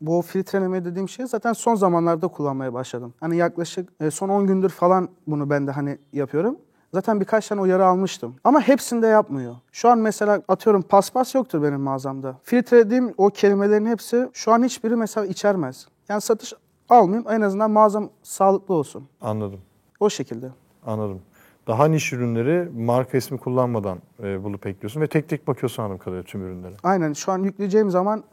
bu 0.00 0.22
filtreleme 0.22 0.84
dediğim 0.84 1.08
şeyi 1.08 1.28
zaten 1.28 1.52
son 1.52 1.74
zamanlarda 1.74 2.28
kullanmaya 2.28 2.72
başladım. 2.74 3.14
Hani 3.20 3.36
yaklaşık 3.36 3.88
e, 4.00 4.10
son 4.10 4.28
10 4.28 4.46
gündür 4.46 4.68
falan 4.68 5.08
bunu 5.26 5.50
ben 5.50 5.66
de 5.66 5.70
hani 5.70 5.98
yapıyorum. 6.12 6.56
Zaten 6.92 7.20
birkaç 7.20 7.48
tane 7.48 7.60
uyarı 7.60 7.86
almıştım. 7.86 8.34
Ama 8.44 8.60
hepsinde 8.60 9.06
yapmıyor. 9.06 9.56
Şu 9.72 9.88
an 9.88 9.98
mesela 9.98 10.42
atıyorum 10.48 10.82
paspas 10.82 11.34
yoktur 11.34 11.62
benim 11.62 11.80
mağazamda. 11.80 12.36
Filtrelediğim 12.42 13.14
o 13.18 13.30
kelimelerin 13.30 13.86
hepsi 13.86 14.28
şu 14.32 14.52
an 14.52 14.64
hiçbiri 14.64 14.96
mesela 14.96 15.26
içermez. 15.26 15.86
Yani 16.08 16.20
satış 16.20 16.52
almayayım 16.88 17.30
en 17.30 17.40
azından 17.40 17.70
mağazam 17.70 18.10
sağlıklı 18.22 18.74
olsun. 18.74 19.08
Anladım. 19.20 19.60
O 20.00 20.10
şekilde. 20.10 20.50
Anladım. 20.86 21.20
Daha 21.66 21.86
niş 21.86 22.12
ürünleri 22.12 22.68
marka 22.70 23.18
ismi 23.18 23.38
kullanmadan 23.38 23.98
e, 24.22 24.44
bulup 24.44 24.66
ekliyorsun 24.66 25.00
ve 25.00 25.06
tek 25.06 25.28
tek 25.28 25.46
bakıyorsun 25.46 25.82
anladığım 25.82 25.98
kadarıyla 25.98 26.24
tüm 26.24 26.42
ürünlere. 26.46 26.74
Aynen 26.82 27.12
şu 27.12 27.32
an 27.32 27.38
yükleyeceğim 27.38 27.90
zaman 27.90 28.24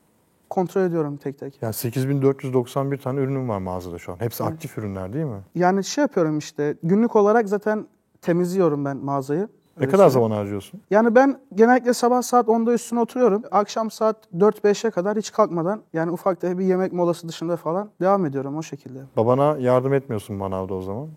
kontrol 0.50 0.82
ediyorum 0.82 1.18
tek 1.18 1.40
tek. 1.40 1.62
Yani 1.62 1.74
8491 1.74 2.98
tane 2.98 3.20
ürünüm 3.20 3.50
var 3.50 3.58
mağazada 3.60 3.98
şu 3.98 4.12
an. 4.12 4.20
Hepsi 4.20 4.44
aktif 4.44 4.78
ürünler 4.78 5.14
değil 5.14 5.26
mi? 5.26 5.42
Yani 5.56 5.84
şey 5.84 6.02
yapıyorum 6.02 6.38
işte 6.38 6.76
günlük 6.84 7.16
olarak 7.16 7.50
zaten 7.50 7.88
temizliyorum 8.28 8.86
ben 8.86 8.98
mağazayı. 8.98 9.48
Ne 9.80 9.88
kadar 9.88 10.10
zaman 10.10 10.32
harcıyorsun? 10.32 10.82
Yani 10.92 11.16
ben 11.16 11.40
genellikle 11.56 11.94
sabah 11.94 12.22
saat 12.22 12.48
10'da 12.48 12.74
üstüne 12.74 13.00
oturuyorum. 13.00 13.44
Akşam 13.52 13.92
saat 13.92 14.18
4-5'e 14.38 14.92
kadar 14.92 15.18
hiç 15.18 15.32
kalkmadan 15.32 15.82
yani 15.94 16.12
ufak 16.12 16.42
da 16.42 16.58
bir 16.58 16.66
yemek 16.66 16.94
molası 16.94 17.28
dışında 17.28 17.58
falan 17.58 17.90
devam 18.02 18.26
ediyorum 18.26 18.58
o 18.58 18.64
şekilde. 18.64 19.00
Babana 19.18 19.58
yardım 19.60 19.94
etmiyorsun 19.94 20.36
manavda 20.36 20.74
o 20.74 20.82
zaman. 20.82 21.08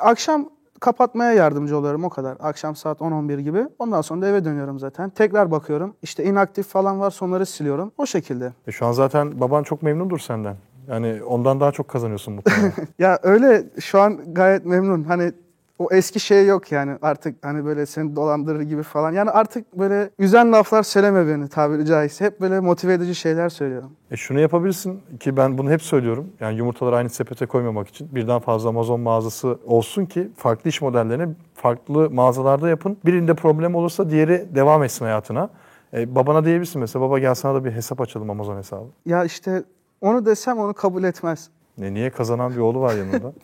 Akşam 0.00 0.48
kapatmaya 0.80 1.32
yardımcı 1.32 1.78
oluyorum 1.78 2.04
o 2.04 2.08
kadar. 2.10 2.36
Akşam 2.40 2.76
saat 2.76 3.00
10-11 3.00 3.40
gibi. 3.40 3.66
Ondan 3.78 4.00
sonra 4.00 4.22
da 4.22 4.26
eve 4.26 4.44
dönüyorum 4.44 4.78
zaten. 4.78 5.10
Tekrar 5.10 5.50
bakıyorum. 5.50 5.94
İşte 6.02 6.24
inaktif 6.24 6.66
falan 6.68 7.00
var 7.00 7.18
onları 7.20 7.46
siliyorum. 7.46 7.92
O 7.98 8.06
şekilde. 8.06 8.52
E 8.66 8.72
şu 8.72 8.86
an 8.86 8.92
zaten 8.92 9.40
baban 9.40 9.62
çok 9.62 9.82
memnundur 9.82 10.18
senden. 10.18 10.56
Yani 10.88 11.22
ondan 11.22 11.60
daha 11.60 11.72
çok 11.72 11.88
kazanıyorsun 11.88 12.34
muhtemelen. 12.34 12.72
Ya 12.98 13.18
öyle 13.22 13.64
şu 13.80 14.00
an 14.00 14.34
gayet 14.34 14.66
memnun. 14.66 15.04
Hani 15.04 15.32
o 15.80 15.88
eski 15.92 16.20
şey 16.20 16.46
yok 16.46 16.72
yani 16.72 16.96
artık 17.02 17.44
hani 17.44 17.64
böyle 17.64 17.86
seni 17.86 18.16
dolandırır 18.16 18.60
gibi 18.60 18.82
falan. 18.82 19.12
Yani 19.12 19.30
artık 19.30 19.78
böyle 19.78 20.10
üzen 20.18 20.52
laflar 20.52 20.82
söyleme 20.82 21.26
beni 21.26 21.48
tabiri 21.48 21.86
caizse. 21.86 22.24
Hep 22.24 22.40
böyle 22.40 22.60
motive 22.60 22.92
edici 22.92 23.14
şeyler 23.14 23.48
söylüyorum. 23.48 23.90
E 24.10 24.16
şunu 24.16 24.40
yapabilirsin 24.40 25.00
ki 25.20 25.36
ben 25.36 25.58
bunu 25.58 25.70
hep 25.70 25.82
söylüyorum. 25.82 26.32
Yani 26.40 26.56
yumurtaları 26.56 26.96
aynı 26.96 27.10
sepete 27.10 27.46
koymamak 27.46 27.88
için 27.88 28.14
birden 28.14 28.40
fazla 28.40 28.68
Amazon 28.68 29.00
mağazası 29.00 29.58
olsun 29.66 30.04
ki 30.06 30.30
farklı 30.36 30.70
iş 30.70 30.82
modellerini 30.82 31.34
farklı 31.54 32.10
mağazalarda 32.10 32.68
yapın. 32.68 32.98
Birinde 33.06 33.34
problem 33.34 33.74
olursa 33.74 34.10
diğeri 34.10 34.48
devam 34.54 34.82
etsin 34.82 35.04
hayatına. 35.04 35.50
E, 35.92 36.14
babana 36.14 36.44
diyebilirsin 36.44 36.80
mesela 36.80 37.02
baba 37.02 37.18
gel 37.18 37.34
sana 37.34 37.54
da 37.54 37.64
bir 37.64 37.72
hesap 37.72 38.00
açalım 38.00 38.30
Amazon 38.30 38.56
hesabı. 38.56 38.86
Ya 39.06 39.24
işte 39.24 39.62
onu 40.00 40.26
desem 40.26 40.58
onu 40.58 40.74
kabul 40.74 41.04
etmez. 41.04 41.50
Ne 41.78 41.94
niye 41.94 42.10
kazanan 42.10 42.52
bir 42.52 42.58
oğlu 42.58 42.80
var 42.80 42.94
yanında? 42.94 43.32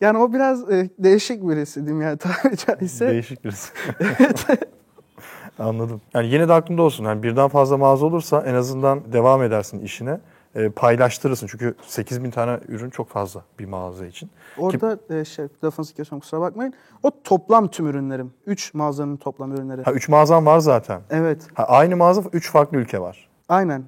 Yani 0.00 0.18
o 0.18 0.32
biraz 0.32 0.70
e, 0.72 0.90
değişik 0.98 1.48
birisi 1.48 1.86
diyeyim 1.86 2.02
yani 2.02 2.18
tabiri 2.18 2.56
caizse. 2.56 3.08
Değişik 3.10 3.44
birisi. 3.44 3.72
Anladım. 5.58 6.00
Yani 6.14 6.28
yine 6.28 6.48
de 6.48 6.52
aklında 6.52 6.82
olsun. 6.82 7.04
Yani 7.04 7.22
birden 7.22 7.48
fazla 7.48 7.76
mağaza 7.76 8.06
olursa 8.06 8.42
en 8.46 8.54
azından 8.54 9.12
devam 9.12 9.42
edersin 9.42 9.80
işine. 9.80 10.20
E, 10.54 10.68
paylaştırırsın. 10.68 11.46
Çünkü 11.46 11.74
8000 11.86 12.30
tane 12.30 12.60
ürün 12.68 12.90
çok 12.90 13.08
fazla 13.08 13.42
bir 13.58 13.64
mağaza 13.64 14.06
için. 14.06 14.30
Orada 14.58 14.98
e, 15.10 15.24
şey 15.24 15.46
lafınızı 15.64 15.94
kesiyorum 15.94 16.20
kusura 16.20 16.40
bakmayın. 16.40 16.74
O 17.02 17.10
toplam 17.24 17.68
tüm 17.68 17.86
ürünlerim. 17.86 18.32
3 18.46 18.74
mağazanın 18.74 19.16
toplam 19.16 19.52
ürünleri. 19.52 19.82
Ha 19.82 19.92
3 19.92 20.08
mağazan 20.08 20.46
var 20.46 20.58
zaten. 20.58 21.00
Evet. 21.10 21.46
Ha, 21.54 21.64
aynı 21.64 21.96
mağaza 21.96 22.22
3 22.32 22.50
farklı 22.50 22.78
ülke 22.78 23.00
var. 23.00 23.28
Aynen. 23.48 23.84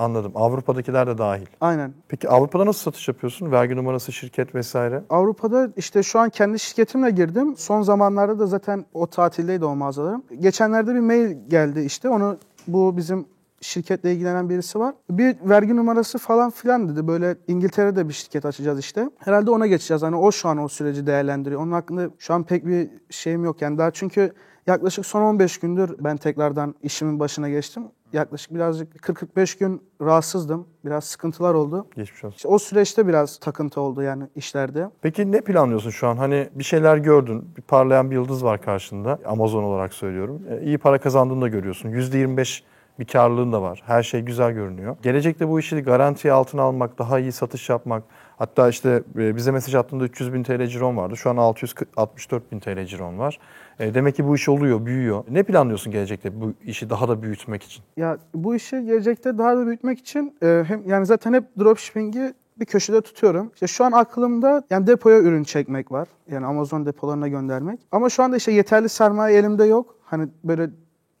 Anladım. 0.00 0.32
Avrupa'dakiler 0.34 1.06
de 1.06 1.18
dahil. 1.18 1.46
Aynen. 1.60 1.94
Peki 2.08 2.28
Avrupa'da 2.28 2.66
nasıl 2.66 2.80
satış 2.80 3.08
yapıyorsun? 3.08 3.52
Vergi 3.52 3.76
numarası, 3.76 4.12
şirket 4.12 4.54
vesaire. 4.54 5.02
Avrupa'da 5.10 5.68
işte 5.76 6.02
şu 6.02 6.18
an 6.18 6.30
kendi 6.30 6.58
şirketimle 6.58 7.10
girdim. 7.10 7.54
Son 7.56 7.82
zamanlarda 7.82 8.38
da 8.38 8.46
zaten 8.46 8.84
o 8.94 9.06
tatildeydi 9.06 9.64
o 9.64 9.76
mağazalarım. 9.76 10.22
Geçenlerde 10.38 10.94
bir 10.94 11.00
mail 11.00 11.36
geldi 11.48 11.80
işte. 11.80 12.08
Onu 12.08 12.38
bu 12.66 12.96
bizim 12.96 13.26
şirketle 13.60 14.12
ilgilenen 14.12 14.50
birisi 14.50 14.78
var. 14.78 14.94
Bir 15.10 15.36
vergi 15.42 15.76
numarası 15.76 16.18
falan 16.18 16.50
filan 16.50 16.88
dedi. 16.88 17.08
Böyle 17.08 17.36
İngiltere'de 17.48 18.08
bir 18.08 18.14
şirket 18.14 18.44
açacağız 18.44 18.78
işte. 18.78 19.10
Herhalde 19.18 19.50
ona 19.50 19.66
geçeceğiz. 19.66 20.02
Hani 20.02 20.16
o 20.16 20.32
şu 20.32 20.48
an 20.48 20.58
o 20.58 20.68
süreci 20.68 21.06
değerlendiriyor. 21.06 21.60
Onun 21.60 21.72
hakkında 21.72 22.10
şu 22.18 22.34
an 22.34 22.44
pek 22.44 22.66
bir 22.66 22.90
şeyim 23.10 23.44
yok. 23.44 23.62
Yani 23.62 23.78
daha 23.78 23.90
çünkü 23.90 24.32
yaklaşık 24.66 25.06
son 25.06 25.22
15 25.22 25.58
gündür 25.58 25.96
ben 26.00 26.16
tekrardan 26.16 26.74
işimin 26.82 27.20
başına 27.20 27.48
geçtim. 27.48 27.82
Yaklaşık 28.12 28.54
birazcık 28.54 28.96
40-45 28.96 29.58
gün 29.58 29.82
rahatsızdım. 30.00 30.66
Biraz 30.84 31.04
sıkıntılar 31.04 31.54
oldu. 31.54 31.86
Geçmiş 31.96 32.24
olsun. 32.24 32.36
İşte 32.36 32.48
o 32.48 32.58
süreçte 32.58 33.06
biraz 33.08 33.38
takıntı 33.38 33.80
oldu 33.80 34.02
yani 34.02 34.24
işlerde. 34.36 34.90
Peki 35.02 35.32
ne 35.32 35.40
planlıyorsun 35.40 35.90
şu 35.90 36.08
an? 36.08 36.16
Hani 36.16 36.48
bir 36.54 36.64
şeyler 36.64 36.96
gördün, 36.96 37.56
bir 37.56 37.62
parlayan 37.62 38.10
bir 38.10 38.14
yıldız 38.14 38.44
var 38.44 38.62
karşında. 38.62 39.18
Amazon 39.26 39.62
olarak 39.62 39.94
söylüyorum. 39.94 40.42
E, 40.50 40.62
iyi 40.64 40.78
para 40.78 40.98
kazandığını 40.98 41.42
da 41.42 41.48
görüyorsun. 41.48 41.88
%25 41.90 42.62
bir 42.98 43.04
karlılığın 43.04 43.52
da 43.52 43.62
var. 43.62 43.82
Her 43.86 44.02
şey 44.02 44.20
güzel 44.20 44.52
görünüyor. 44.52 44.96
Gelecekte 45.02 45.48
bu 45.48 45.60
işi 45.60 45.80
garanti 45.80 46.32
altına 46.32 46.62
almak, 46.62 46.98
daha 46.98 47.18
iyi 47.18 47.32
satış 47.32 47.68
yapmak. 47.68 48.02
Hatta 48.40 48.68
işte 48.68 49.02
e, 49.18 49.36
bize 49.36 49.50
mesaj 49.50 49.74
attığında 49.74 50.04
300 50.04 50.32
bin 50.32 50.42
TL 50.42 50.66
ciron 50.66 50.96
vardı. 50.96 51.16
Şu 51.16 51.30
an 51.30 51.36
664 51.36 52.52
bin 52.52 52.60
TL 52.60 52.84
ciron 52.84 53.18
var. 53.18 53.38
E, 53.78 53.94
demek 53.94 54.16
ki 54.16 54.26
bu 54.26 54.36
iş 54.36 54.48
oluyor, 54.48 54.86
büyüyor. 54.86 55.24
Ne 55.30 55.42
planlıyorsun 55.42 55.92
gelecekte 55.92 56.40
bu 56.40 56.52
işi 56.64 56.90
daha 56.90 57.08
da 57.08 57.22
büyütmek 57.22 57.62
için? 57.62 57.84
Ya 57.96 58.18
bu 58.34 58.54
işi 58.54 58.84
gelecekte 58.84 59.38
daha 59.38 59.56
da 59.56 59.66
büyütmek 59.66 59.98
için 59.98 60.36
e, 60.42 60.64
hem 60.66 60.88
yani 60.88 61.06
zaten 61.06 61.32
hep 61.32 61.44
dropshipping'i 61.58 62.34
bir 62.60 62.64
köşede 62.64 63.00
tutuyorum. 63.00 63.50
İşte 63.54 63.66
şu 63.66 63.84
an 63.84 63.92
aklımda 63.92 64.62
yani 64.70 64.86
depoya 64.86 65.18
ürün 65.18 65.44
çekmek 65.44 65.92
var. 65.92 66.08
Yani 66.30 66.46
Amazon 66.46 66.86
depolarına 66.86 67.28
göndermek. 67.28 67.80
Ama 67.92 68.10
şu 68.10 68.22
anda 68.22 68.36
işte 68.36 68.52
yeterli 68.52 68.88
sermaye 68.88 69.38
elimde 69.38 69.64
yok. 69.64 69.96
Hani 70.04 70.28
böyle 70.44 70.70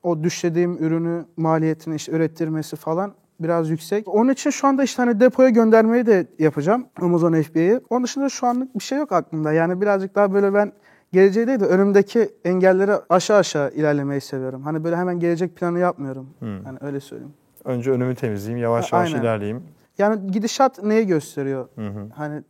o 0.02 0.22
düşlediğim 0.22 0.84
ürünü 0.84 1.24
maliyetini 1.36 1.94
işte 1.94 2.12
ürettirmesi 2.12 2.76
falan 2.76 3.14
biraz 3.40 3.70
yüksek. 3.70 4.08
Onun 4.08 4.32
için 4.32 4.50
şu 4.50 4.66
anda 4.66 4.82
işte 4.82 5.02
hani 5.02 5.20
depoya 5.20 5.48
göndermeyi 5.48 6.06
de 6.06 6.26
yapacağım 6.38 6.86
Amazon 7.00 7.42
FBA'yı. 7.42 7.80
Onun 7.90 8.04
dışında 8.04 8.28
şu 8.28 8.46
anlık 8.46 8.74
bir 8.74 8.84
şey 8.84 8.98
yok 8.98 9.12
aklımda. 9.12 9.52
Yani 9.52 9.80
birazcık 9.80 10.14
daha 10.14 10.32
böyle 10.32 10.54
ben 10.54 10.72
geleceğe 11.12 11.46
değil 11.46 11.60
de 11.60 11.64
önümdeki 11.66 12.30
engelleri 12.44 12.92
aşağı 13.08 13.38
aşağı 13.38 13.70
ilerlemeyi 13.70 14.20
seviyorum. 14.20 14.62
Hani 14.62 14.84
böyle 14.84 14.96
hemen 14.96 15.20
gelecek 15.20 15.56
planı 15.56 15.78
yapmıyorum. 15.78 16.26
Hani 16.40 16.78
öyle 16.80 17.00
söyleyeyim. 17.00 17.34
Önce 17.64 17.90
önümü 17.90 18.14
temizleyeyim, 18.14 18.62
yavaş 18.62 18.92
yavaş 18.92 19.14
aynen. 19.14 19.22
ilerleyeyim. 19.22 19.62
Yani 19.98 20.32
gidişat 20.32 20.82
neyi 20.82 21.06
gösteriyor? 21.06 21.68
Hı 21.74 21.88
hı. 21.88 22.06
Hani 22.14 22.42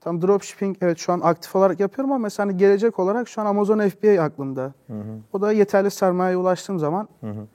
tam 0.00 0.22
dropshipping 0.22 0.76
evet 0.80 0.98
şu 0.98 1.12
an 1.12 1.20
aktif 1.20 1.56
olarak 1.56 1.80
yapıyorum 1.80 2.12
ama 2.12 2.22
mesela 2.22 2.48
hani 2.48 2.56
gelecek 2.56 2.98
olarak 2.98 3.28
şu 3.28 3.40
an 3.40 3.46
Amazon 3.46 3.88
FBA 3.88 4.22
aklımda. 4.22 4.72
Hı 4.86 4.92
hı. 4.92 5.18
O 5.32 5.40
da 5.40 5.52
yeterli 5.52 5.90
sermayeye 5.90 6.36
ulaştığım 6.36 6.78
zaman 6.78 7.08
Hı 7.20 7.30
hı. 7.30 7.46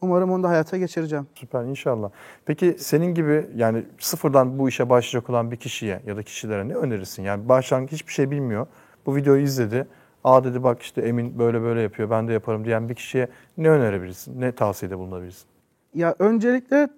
Umarım 0.00 0.30
onu 0.30 0.42
da 0.42 0.48
hayata 0.48 0.76
geçireceğim. 0.76 1.26
Süper 1.34 1.64
inşallah. 1.64 2.10
Peki 2.44 2.76
senin 2.78 3.14
gibi 3.14 3.46
yani 3.56 3.84
sıfırdan 3.98 4.58
bu 4.58 4.68
işe 4.68 4.88
başlayacak 4.90 5.30
olan 5.30 5.50
bir 5.50 5.56
kişiye 5.56 6.00
ya 6.06 6.16
da 6.16 6.22
kişilere 6.22 6.68
ne 6.68 6.74
önerirsin? 6.74 7.22
Yani 7.22 7.48
başlangıç 7.48 7.92
hiçbir 7.92 8.12
şey 8.12 8.30
bilmiyor. 8.30 8.66
Bu 9.06 9.16
videoyu 9.16 9.42
izledi. 9.42 9.86
Aa 10.24 10.44
dedi 10.44 10.62
bak 10.62 10.82
işte 10.82 11.02
Emin 11.02 11.38
böyle 11.38 11.62
böyle 11.62 11.80
yapıyor 11.80 12.10
ben 12.10 12.28
de 12.28 12.32
yaparım 12.32 12.64
diyen 12.64 12.88
bir 12.88 12.94
kişiye 12.94 13.28
ne 13.56 13.70
önerebilirsin? 13.70 14.40
Ne 14.40 14.52
tavsiyede 14.52 14.98
bulunabilirsin? 14.98 15.46
Ya 15.94 16.14
öncelikle 16.18 16.88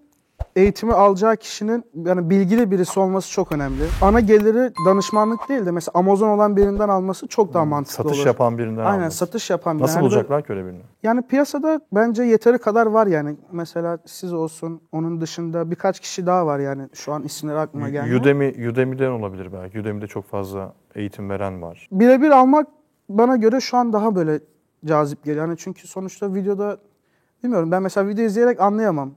eğitimi 0.57 0.93
alacağı 0.93 1.37
kişinin 1.37 1.85
yani 1.95 2.31
bilgili 2.31 2.71
birisi 2.71 3.01
olması 3.01 3.31
çok 3.31 3.53
önemli. 3.53 3.85
Ana 4.03 4.21
geliri 4.21 4.73
danışmanlık 4.87 5.49
değil 5.49 5.67
de 5.67 5.71
mesela 5.71 5.93
Amazon 5.95 6.29
olan 6.29 6.57
birinden 6.57 6.89
alması 6.89 7.27
çok 7.29 7.55
daha 7.55 7.65
mantıklı 7.65 7.95
Satış 8.05 8.19
olur. 8.19 8.27
yapan 8.27 8.59
birinden 8.59 8.85
Aynen 8.85 8.99
alması. 9.01 9.17
satış 9.17 9.51
yapan 9.51 9.77
biri. 9.77 9.83
Nasıl 9.83 9.97
Yani 9.97 10.05
bulacaklar 10.05 10.43
ki 10.47 10.53
öyle 10.53 10.65
birini? 10.67 10.81
Yani 11.03 11.23
piyasada 11.23 11.81
bence 11.93 12.23
yeteri 12.23 12.59
kadar 12.59 12.87
var 12.87 13.07
yani. 13.07 13.37
Mesela 13.53 13.99
siz 14.07 14.33
olsun, 14.33 14.81
onun 14.93 15.21
dışında 15.21 15.71
birkaç 15.71 16.01
kişi 16.01 16.27
daha 16.27 16.47
var 16.47 16.59
yani. 16.59 16.89
Şu 16.93 17.13
an 17.13 17.23
isimleri 17.23 17.59
aklıma 17.59 17.89
gelmiyor. 17.89 18.21
Udemy, 18.21 18.69
Udemy'den 18.69 19.11
olabilir 19.11 19.53
belki. 19.53 19.81
Udemy'de 19.81 20.07
çok 20.07 20.25
fazla 20.25 20.73
eğitim 20.95 21.31
veren 21.31 21.63
var. 21.63 21.89
Birebir 21.93 22.31
almak 22.31 22.67
bana 23.09 23.37
göre 23.37 23.61
şu 23.61 23.77
an 23.77 23.93
daha 23.93 24.15
böyle 24.15 24.41
cazip 24.85 25.25
geliyor. 25.25 25.47
Yani 25.47 25.57
çünkü 25.59 25.89
sonuçta 25.89 26.35
videoda 26.35 26.77
bilmiyorum 27.45 27.71
ben 27.71 27.83
mesela 27.83 28.09
video 28.09 28.25
izleyerek 28.25 28.61
anlayamam. 28.61 29.11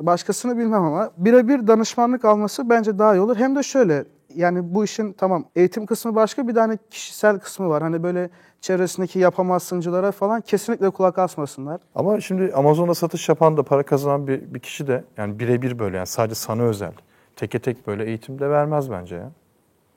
Başkasını 0.00 0.58
bilmem 0.58 0.82
ama 0.82 1.10
birebir 1.16 1.66
danışmanlık 1.66 2.24
alması 2.24 2.70
bence 2.70 2.98
daha 2.98 3.14
iyi 3.14 3.20
olur. 3.20 3.36
Hem 3.36 3.56
de 3.56 3.62
şöyle 3.62 4.04
yani 4.34 4.74
bu 4.74 4.84
işin 4.84 5.12
tamam 5.12 5.44
eğitim 5.56 5.86
kısmı 5.86 6.14
başka 6.14 6.48
bir 6.48 6.54
tane 6.54 6.78
kişisel 6.90 7.38
kısmı 7.38 7.68
var. 7.68 7.82
Hani 7.82 8.02
böyle 8.02 8.30
çevresindeki 8.60 9.18
yapamazsıncılara 9.18 10.12
falan 10.12 10.40
kesinlikle 10.40 10.90
kulak 10.90 11.18
asmasınlar. 11.18 11.80
Ama 11.94 12.20
şimdi 12.20 12.52
Amazon'da 12.54 12.94
satış 12.94 13.28
yapan 13.28 13.56
da 13.56 13.62
para 13.62 13.82
kazanan 13.82 14.26
bir, 14.26 14.54
bir 14.54 14.60
kişi 14.60 14.86
de 14.86 15.04
yani 15.16 15.38
birebir 15.38 15.78
böyle 15.78 15.96
yani 15.96 16.06
sadece 16.06 16.34
sana 16.34 16.62
özel. 16.62 16.92
Teke 17.36 17.58
tek 17.58 17.86
böyle 17.86 18.04
eğitim 18.04 18.38
de 18.38 18.50
vermez 18.50 18.90
bence 18.90 19.16
ya. 19.16 19.30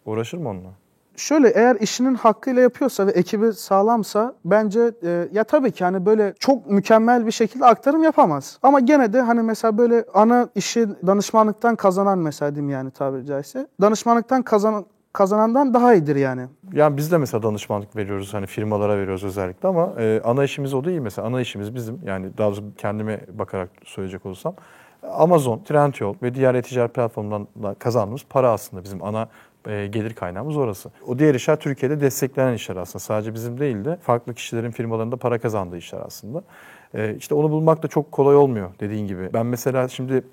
Uğraşır 0.06 0.38
mı 0.38 0.50
onunla? 0.50 0.70
Şöyle 1.16 1.50
eğer 1.50 1.76
işinin 1.76 2.16
hakkıyla 2.16 2.62
yapıyorsa 2.62 3.08
ve 3.08 3.12
ekibi 3.12 3.54
sağlamsa 3.54 4.36
bence 4.46 4.92
e, 5.04 5.28
ya 5.32 5.44
tabii 5.44 5.72
ki 5.72 5.84
hani 5.84 6.06
böyle 6.06 6.34
çok 6.40 6.70
mükemmel 6.70 7.26
bir 7.26 7.32
şekilde 7.32 7.66
aktarım 7.66 8.04
yapamaz. 8.04 8.60
Ama 8.64 8.80
gene 8.80 9.14
de 9.14 9.22
hani 9.22 9.42
mesela 9.42 9.78
böyle 9.78 10.06
ana 10.14 10.50
işi 10.56 10.88
danışmanlıktan 11.08 11.76
kazanan 11.76 12.20
mesela 12.20 12.56
diyeyim 12.56 12.70
yani 12.70 12.92
tabiri 12.92 13.26
caizse. 13.26 13.68
Danışmanlıktan 13.82 14.42
kazanan 14.42 14.86
kazanandan 15.14 15.74
daha 15.74 15.94
iyidir 15.94 16.16
yani. 16.16 16.48
Yani 16.74 16.98
biz 16.98 17.12
de 17.12 17.18
mesela 17.18 17.44
danışmanlık 17.44 17.96
veriyoruz 17.96 18.34
hani 18.34 18.46
firmalara 18.46 18.98
veriyoruz 18.98 19.24
özellikle 19.24 19.68
ama 19.70 19.94
e, 20.00 20.22
ana 20.24 20.44
işimiz 20.44 20.74
o 20.74 20.84
değil 20.84 21.00
mesela. 21.00 21.28
Ana 21.28 21.42
işimiz 21.42 21.76
bizim 21.76 22.00
yani 22.06 22.38
daha 22.38 22.48
doğrusu 22.48 22.64
kendime 22.78 23.22
bakarak 23.34 23.70
söyleyecek 23.84 24.26
olursam 24.26 24.56
Amazon, 25.12 25.64
Trendyol 25.64 26.16
ve 26.24 26.36
diğer 26.36 26.56
e-ticaret 26.56 26.94
platformlarından 26.94 27.64
da 27.64 27.74
kazandığımız 27.74 28.22
para 28.30 28.52
aslında 28.52 28.84
bizim 28.84 29.04
ana 29.04 29.28
e, 29.68 29.88
gelir 29.88 30.14
kaynağımız 30.14 30.58
orası. 30.58 30.92
O 31.08 31.20
diğer 31.20 31.36
işler 31.36 31.60
Türkiye'de 31.60 32.02
desteklenen 32.02 32.54
işler 32.54 32.76
aslında. 32.76 33.00
Sadece 33.00 33.34
bizim 33.34 33.60
değil 33.60 33.86
de 33.86 33.98
farklı 34.02 34.34
kişilerin 34.34 34.72
firmalarında 34.72 35.18
para 35.18 35.40
kazandığı 35.40 35.78
işler 35.78 36.00
aslında. 36.06 36.44
E, 36.94 37.16
işte 37.16 37.36
onu 37.36 37.52
bulmak 37.52 37.84
da 37.84 37.88
çok 37.88 38.12
kolay 38.12 38.36
olmuyor 38.36 38.70
dediğin 38.80 39.08
gibi. 39.08 39.30
Ben 39.34 39.46
mesela 39.46 39.88
şimdi 39.88 40.24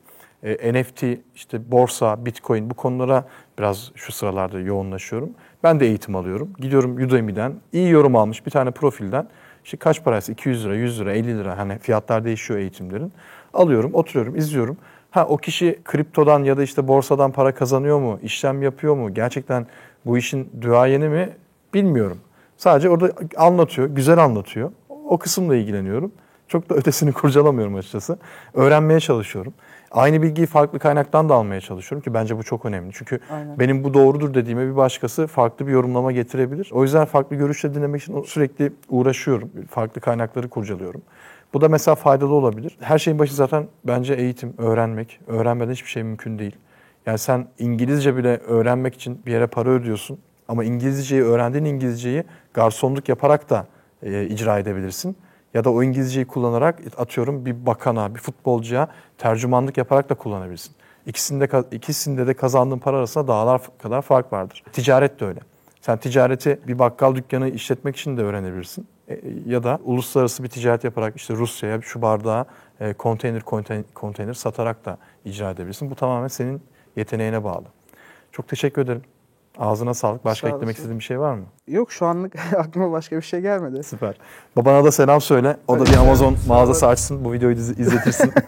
e, 0.42 0.72
NFT, 0.72 1.04
işte 1.34 1.70
borsa, 1.70 2.26
bitcoin 2.26 2.70
bu 2.70 2.74
konulara 2.74 3.24
biraz 3.58 3.92
şu 3.94 4.12
sıralarda 4.12 4.60
yoğunlaşıyorum. 4.60 5.30
Ben 5.62 5.80
de 5.80 5.86
eğitim 5.86 6.16
alıyorum. 6.16 6.52
Gidiyorum 6.58 6.96
Udemy'den 6.96 7.54
iyi 7.72 7.90
yorum 7.90 8.16
almış 8.16 8.46
bir 8.46 8.50
tane 8.50 8.70
profilden 8.70 9.28
işte 9.64 9.76
kaç 9.76 10.04
parası 10.04 10.32
200 10.32 10.64
lira, 10.64 10.74
100 10.74 11.00
lira, 11.00 11.12
50 11.12 11.38
lira 11.38 11.58
hani 11.58 11.78
fiyatlar 11.78 12.24
değişiyor 12.24 12.60
eğitimlerin. 12.60 13.12
Alıyorum, 13.54 13.90
oturuyorum, 13.94 14.36
izliyorum. 14.36 14.76
Ha 15.10 15.26
o 15.26 15.36
kişi 15.36 15.78
kriptodan 15.84 16.44
ya 16.44 16.56
da 16.56 16.62
işte 16.62 16.88
borsadan 16.88 17.32
para 17.32 17.54
kazanıyor 17.54 17.98
mu, 18.00 18.18
işlem 18.22 18.62
yapıyor 18.62 18.96
mu, 18.96 19.14
gerçekten 19.14 19.66
bu 20.06 20.18
işin 20.18 20.50
duayeni 20.60 21.08
mi 21.08 21.28
bilmiyorum. 21.74 22.18
Sadece 22.56 22.90
orada 22.90 23.12
anlatıyor, 23.36 23.88
güzel 23.88 24.18
anlatıyor. 24.18 24.72
O 24.88 25.18
kısımla 25.18 25.56
ilgileniyorum. 25.56 26.12
Çok 26.48 26.70
da 26.70 26.74
ötesini 26.74 27.12
kurcalamıyorum 27.22 27.74
açıkçası. 27.74 28.18
Öğrenmeye 28.54 29.00
çalışıyorum. 29.00 29.54
Aynı 29.90 30.22
bilgiyi 30.22 30.46
farklı 30.46 30.78
kaynaktan 30.78 31.28
da 31.28 31.34
almaya 31.34 31.60
çalışıyorum 31.60 32.02
ki 32.02 32.14
bence 32.14 32.38
bu 32.38 32.42
çok 32.42 32.64
önemli. 32.64 32.90
Çünkü 32.94 33.20
Aynen. 33.30 33.58
benim 33.58 33.84
bu 33.84 33.94
doğrudur 33.94 34.34
dediğime 34.34 34.66
bir 34.66 34.76
başkası 34.76 35.26
farklı 35.26 35.66
bir 35.66 35.72
yorumlama 35.72 36.12
getirebilir. 36.12 36.70
O 36.72 36.82
yüzden 36.82 37.04
farklı 37.04 37.36
görüşleri 37.36 37.74
dinlemek 37.74 38.02
için 38.02 38.22
sürekli 38.22 38.72
uğraşıyorum. 38.88 39.50
Farklı 39.70 40.00
kaynakları 40.00 40.48
kurcalıyorum. 40.48 41.02
Bu 41.54 41.60
da 41.60 41.68
mesela 41.68 41.94
faydalı 41.94 42.34
olabilir. 42.34 42.76
Her 42.80 42.98
şeyin 42.98 43.18
başı 43.18 43.34
zaten 43.34 43.66
bence 43.84 44.14
eğitim, 44.14 44.54
öğrenmek. 44.58 45.20
Öğrenmeden 45.26 45.72
hiçbir 45.72 45.88
şey 45.90 46.02
mümkün 46.02 46.38
değil. 46.38 46.56
Yani 47.06 47.18
sen 47.18 47.46
İngilizce 47.58 48.16
bile 48.16 48.36
öğrenmek 48.36 48.94
için 48.94 49.22
bir 49.26 49.32
yere 49.32 49.46
para 49.46 49.68
ödüyorsun. 49.70 50.18
Ama 50.48 50.64
İngilizceyi 50.64 51.22
öğrendiğin 51.22 51.64
İngilizceyi 51.64 52.24
garsonluk 52.54 53.08
yaparak 53.08 53.50
da 53.50 53.66
e, 54.02 54.26
icra 54.26 54.58
edebilirsin. 54.58 55.16
Ya 55.54 55.64
da 55.64 55.70
o 55.70 55.82
İngilizceyi 55.82 56.26
kullanarak 56.26 56.80
atıyorum 56.96 57.46
bir 57.46 57.66
bakana, 57.66 58.14
bir 58.14 58.20
futbolcuya 58.20 58.88
tercümanlık 59.18 59.76
yaparak 59.78 60.10
da 60.10 60.14
kullanabilirsin. 60.14 60.74
İkisinde, 61.06 61.48
ikisinde 61.72 62.26
de 62.26 62.34
kazandığın 62.34 62.78
para 62.78 62.96
arasında 62.96 63.28
dağlar 63.28 63.62
kadar 63.78 64.02
fark 64.02 64.32
vardır. 64.32 64.62
Ticaret 64.72 65.20
de 65.20 65.24
öyle. 65.24 65.40
Sen 65.80 65.98
ticareti 65.98 66.60
bir 66.66 66.78
bakkal 66.78 67.14
dükkanı 67.14 67.48
işletmek 67.48 67.96
için 67.96 68.16
de 68.16 68.22
öğrenebilirsin. 68.22 68.86
E, 69.10 69.20
ya 69.46 69.62
da 69.62 69.78
uluslararası 69.84 70.42
bir 70.42 70.48
ticaret 70.48 70.84
yaparak 70.84 71.16
işte 71.16 71.34
Rusya'ya 71.34 71.80
şu 71.80 72.02
bardağı 72.02 72.44
e, 72.80 72.92
konteyner 72.92 73.42
konteyner, 73.94 74.34
satarak 74.34 74.84
da 74.84 74.98
icra 75.24 75.50
edebilirsin. 75.50 75.90
Bu 75.90 75.94
tamamen 75.94 76.28
senin 76.28 76.62
yeteneğine 76.96 77.44
bağlı. 77.44 77.64
Çok 78.32 78.48
teşekkür 78.48 78.82
ederim. 78.82 79.02
Ağzına 79.58 79.94
sağlık. 79.94 80.24
Başka 80.24 80.48
Sağ 80.48 80.56
eklemek 80.56 80.76
istediğin 80.76 80.98
bir 80.98 81.04
şey 81.04 81.20
var 81.20 81.34
mı? 81.34 81.44
Yok 81.68 81.92
şu 81.92 82.06
anlık 82.06 82.34
aklıma 82.56 82.92
başka 82.92 83.16
bir 83.16 83.22
şey 83.22 83.40
gelmedi. 83.40 83.82
Süper. 83.82 84.14
Babana 84.56 84.84
da 84.84 84.92
selam 84.92 85.20
söyle. 85.20 85.56
O 85.68 85.78
da 85.78 85.84
bir 85.84 85.96
Amazon 85.96 86.36
mağazası 86.48 86.86
açsın. 86.86 87.24
Bu 87.24 87.32
videoyu 87.32 87.56
izletirsin. 87.56 88.32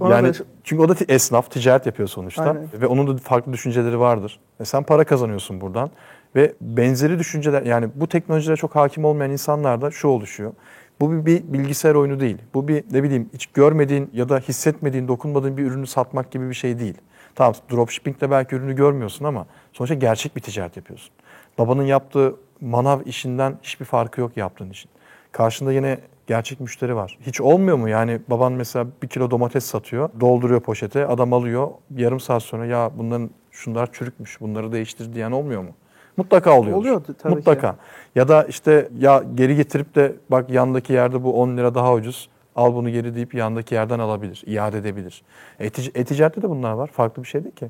Yani 0.00 0.32
çünkü 0.64 0.82
o 0.82 0.88
da 0.88 0.94
esnaf, 1.08 1.50
ticaret 1.50 1.86
yapıyor 1.86 2.08
sonuçta 2.08 2.42
Aynen. 2.42 2.68
ve 2.80 2.86
onun 2.86 3.06
da 3.06 3.16
farklı 3.16 3.52
düşünceleri 3.52 4.00
vardır. 4.00 4.40
E 4.60 4.64
sen 4.64 4.82
para 4.82 5.04
kazanıyorsun 5.04 5.60
buradan 5.60 5.90
ve 6.36 6.54
benzeri 6.60 7.18
düşünceler 7.18 7.62
yani 7.62 7.88
bu 7.94 8.06
teknolojilere 8.06 8.56
çok 8.56 8.76
hakim 8.76 9.04
olmayan 9.04 9.30
insanlarda 9.30 9.90
şu 9.90 10.08
oluşuyor. 10.08 10.52
Bu 11.00 11.12
bir, 11.12 11.26
bir 11.26 11.52
bilgisayar 11.52 11.94
oyunu 11.94 12.20
değil. 12.20 12.38
Bu 12.54 12.68
bir 12.68 12.84
ne 12.90 13.02
bileyim 13.02 13.30
hiç 13.34 13.46
görmediğin 13.46 14.10
ya 14.12 14.28
da 14.28 14.38
hissetmediğin, 14.38 15.08
dokunmadığın 15.08 15.56
bir 15.56 15.62
ürünü 15.62 15.86
satmak 15.86 16.30
gibi 16.30 16.48
bir 16.48 16.54
şey 16.54 16.78
değil. 16.78 16.94
Tamam 17.34 17.54
dropshipping'de 17.70 18.30
belki 18.30 18.56
ürünü 18.56 18.76
görmüyorsun 18.76 19.24
ama 19.24 19.46
sonuçta 19.72 19.94
gerçek 19.94 20.36
bir 20.36 20.40
ticaret 20.40 20.76
yapıyorsun. 20.76 21.10
Babanın 21.58 21.82
yaptığı 21.82 22.36
manav 22.60 23.00
işinden 23.06 23.58
hiçbir 23.62 23.84
farkı 23.84 24.20
yok 24.20 24.36
yaptığın 24.36 24.70
işin. 24.70 24.90
Karşında 25.32 25.72
yine 25.72 25.98
gerçek 26.26 26.60
müşteri 26.60 26.96
var. 26.96 27.18
Hiç 27.20 27.40
olmuyor 27.40 27.76
mu? 27.76 27.88
Yani 27.88 28.20
baban 28.28 28.52
mesela 28.52 28.86
bir 29.02 29.08
kilo 29.08 29.30
domates 29.30 29.64
satıyor, 29.64 30.10
dolduruyor 30.20 30.60
poşete, 30.60 31.06
adam 31.06 31.32
alıyor. 31.32 31.68
Yarım 31.96 32.20
saat 32.20 32.42
sonra 32.42 32.66
ya 32.66 32.90
bunların 32.96 33.30
şunlar 33.50 33.92
çürükmüş, 33.92 34.40
bunları 34.40 34.72
değiştir 34.72 35.12
diyen 35.12 35.30
olmuyor 35.30 35.62
mu? 35.62 35.70
Mutlaka 36.16 36.58
oluyor. 36.58 36.76
Oluyordu 36.76 37.14
tabii 37.18 37.32
ki. 37.32 37.36
Mutlaka. 37.38 37.76
Ya 38.14 38.28
da 38.28 38.44
işte 38.44 38.88
ya 38.98 39.24
geri 39.34 39.56
getirip 39.56 39.94
de 39.94 40.12
bak 40.30 40.50
yandaki 40.50 40.92
yerde 40.92 41.24
bu 41.24 41.40
10 41.40 41.56
lira 41.56 41.74
daha 41.74 41.92
ucuz. 41.94 42.28
Al 42.56 42.74
bunu 42.74 42.90
geri 42.90 43.14
deyip 43.14 43.34
yandaki 43.34 43.74
yerden 43.74 43.98
alabilir, 43.98 44.42
iade 44.46 44.78
edebilir. 44.78 45.22
E-tic- 45.60 45.98
E-ticarette 45.98 46.42
de 46.42 46.50
bunlar 46.50 46.72
var. 46.72 46.86
Farklı 46.92 47.22
bir 47.22 47.28
şey 47.28 47.44
değil 47.44 47.54
ki. 47.54 47.66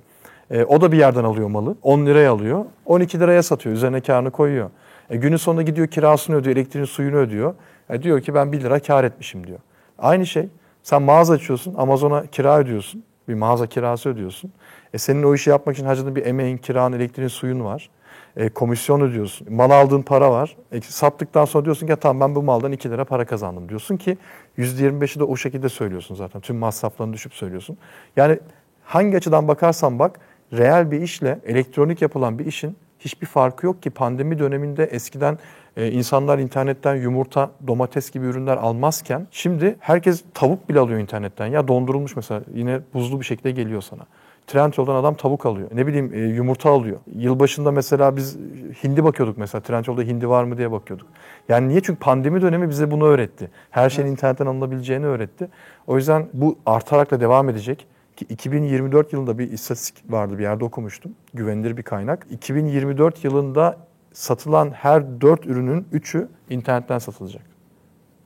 E, 0.50 0.64
o 0.64 0.80
da 0.80 0.92
bir 0.92 0.98
yerden 0.98 1.24
alıyor 1.24 1.48
malı. 1.48 1.76
10 1.82 2.06
liraya 2.06 2.32
alıyor. 2.32 2.64
12 2.86 3.20
liraya 3.20 3.42
satıyor. 3.42 3.74
Üzerine 3.74 4.00
karını 4.00 4.30
koyuyor. 4.30 4.70
E, 5.10 5.16
günün 5.16 5.36
sonunda 5.36 5.62
gidiyor 5.62 5.86
kirasını 5.86 6.36
ödüyor, 6.36 6.56
elektriğini 6.56 6.86
suyunu 6.86 7.16
ödüyor. 7.16 7.54
E, 7.90 8.02
diyor 8.02 8.20
ki 8.20 8.34
ben 8.34 8.52
1 8.52 8.60
lira 8.60 8.78
kar 8.78 9.04
etmişim 9.04 9.46
diyor. 9.46 9.58
Aynı 9.98 10.26
şey. 10.26 10.48
Sen 10.82 11.02
mağaza 11.02 11.34
açıyorsun. 11.34 11.74
Amazon'a 11.78 12.26
kira 12.26 12.58
ödüyorsun. 12.58 13.04
Bir 13.28 13.34
mağaza 13.34 13.66
kirası 13.66 14.08
ödüyorsun. 14.08 14.52
E, 14.94 14.98
senin 14.98 15.22
o 15.22 15.34
işi 15.34 15.50
yapmak 15.50 15.76
için 15.76 15.86
harcadığın 15.86 16.16
bir 16.16 16.26
emeğin, 16.26 16.56
kiran, 16.56 16.92
elektriğin, 16.92 17.28
suyun 17.28 17.64
var. 17.64 17.90
E, 18.36 18.48
komisyon 18.48 19.00
ödüyorsun. 19.00 19.52
Mal 19.54 19.70
aldığın 19.70 20.02
para 20.02 20.30
var. 20.30 20.56
E, 20.72 20.80
sattıktan 20.80 21.44
sonra 21.44 21.64
diyorsun 21.64 21.86
ki 21.86 21.90
"Ya 21.90 21.96
tamam 21.96 22.28
ben 22.28 22.34
bu 22.34 22.42
maldan 22.42 22.72
2 22.72 22.90
lira 22.90 23.04
para 23.04 23.24
kazandım 23.24 23.68
diyorsun 23.68 23.96
ki 23.96 24.18
%25'i 24.56 25.20
de 25.20 25.24
o 25.24 25.36
şekilde 25.36 25.68
söylüyorsun 25.68 26.14
zaten. 26.14 26.40
Tüm 26.40 26.56
masraflarını 26.56 27.12
düşüp 27.12 27.34
söylüyorsun. 27.34 27.78
Yani 28.16 28.38
hangi 28.84 29.16
açıdan 29.16 29.48
bakarsan 29.48 29.98
bak 29.98 30.20
reel 30.52 30.90
bir 30.90 31.00
işle 31.00 31.38
elektronik 31.44 32.02
yapılan 32.02 32.38
bir 32.38 32.46
işin 32.46 32.76
hiçbir 32.98 33.26
farkı 33.26 33.66
yok 33.66 33.82
ki 33.82 33.90
pandemi 33.90 34.38
döneminde 34.38 34.84
eskiden 34.84 35.38
e, 35.76 35.90
insanlar 35.90 36.38
internetten 36.38 36.94
yumurta, 36.96 37.50
domates 37.66 38.10
gibi 38.10 38.26
ürünler 38.26 38.56
almazken 38.56 39.26
şimdi 39.30 39.76
herkes 39.80 40.24
tavuk 40.34 40.68
bile 40.68 40.78
alıyor 40.78 40.98
internetten. 41.00 41.46
Ya 41.46 41.68
dondurulmuş 41.68 42.16
mesela 42.16 42.40
yine 42.54 42.80
buzlu 42.94 43.20
bir 43.20 43.24
şekilde 43.24 43.50
geliyor 43.50 43.82
sana. 43.82 44.02
Trendyol'dan 44.46 44.94
adam 44.94 45.14
tavuk 45.14 45.46
alıyor. 45.46 45.68
Ne 45.74 45.86
bileyim 45.86 46.14
e, 46.14 46.18
yumurta 46.18 46.70
alıyor. 46.70 47.00
Yılbaşında 47.14 47.70
mesela 47.70 48.16
biz 48.16 48.36
hindi 48.84 49.04
bakıyorduk 49.04 49.38
mesela. 49.38 49.62
Trendyol'da 49.62 50.02
hindi 50.02 50.28
var 50.28 50.44
mı 50.44 50.58
diye 50.58 50.72
bakıyorduk. 50.72 51.06
Yani 51.48 51.68
niye? 51.68 51.80
Çünkü 51.80 52.00
pandemi 52.00 52.42
dönemi 52.42 52.70
bize 52.70 52.90
bunu 52.90 53.04
öğretti. 53.04 53.50
Her 53.70 53.90
şeyin 53.90 54.08
internetten 54.08 54.46
alınabileceğini 54.46 55.06
öğretti. 55.06 55.48
O 55.86 55.96
yüzden 55.96 56.28
bu 56.32 56.58
artarak 56.66 57.10
da 57.10 57.20
devam 57.20 57.48
edecek. 57.48 57.86
Ki 58.16 58.26
2024 58.28 59.12
yılında 59.12 59.38
bir 59.38 59.52
istatistik 59.52 60.12
vardı 60.12 60.38
bir 60.38 60.42
yerde 60.42 60.64
okumuştum. 60.64 61.12
Güvenilir 61.34 61.76
bir 61.76 61.82
kaynak. 61.82 62.26
2024 62.30 63.24
yılında 63.24 63.76
satılan 64.12 64.70
her 64.70 65.20
4 65.20 65.46
ürünün 65.46 65.86
3'ü 65.92 66.28
internetten 66.50 66.98
satılacak. 66.98 67.42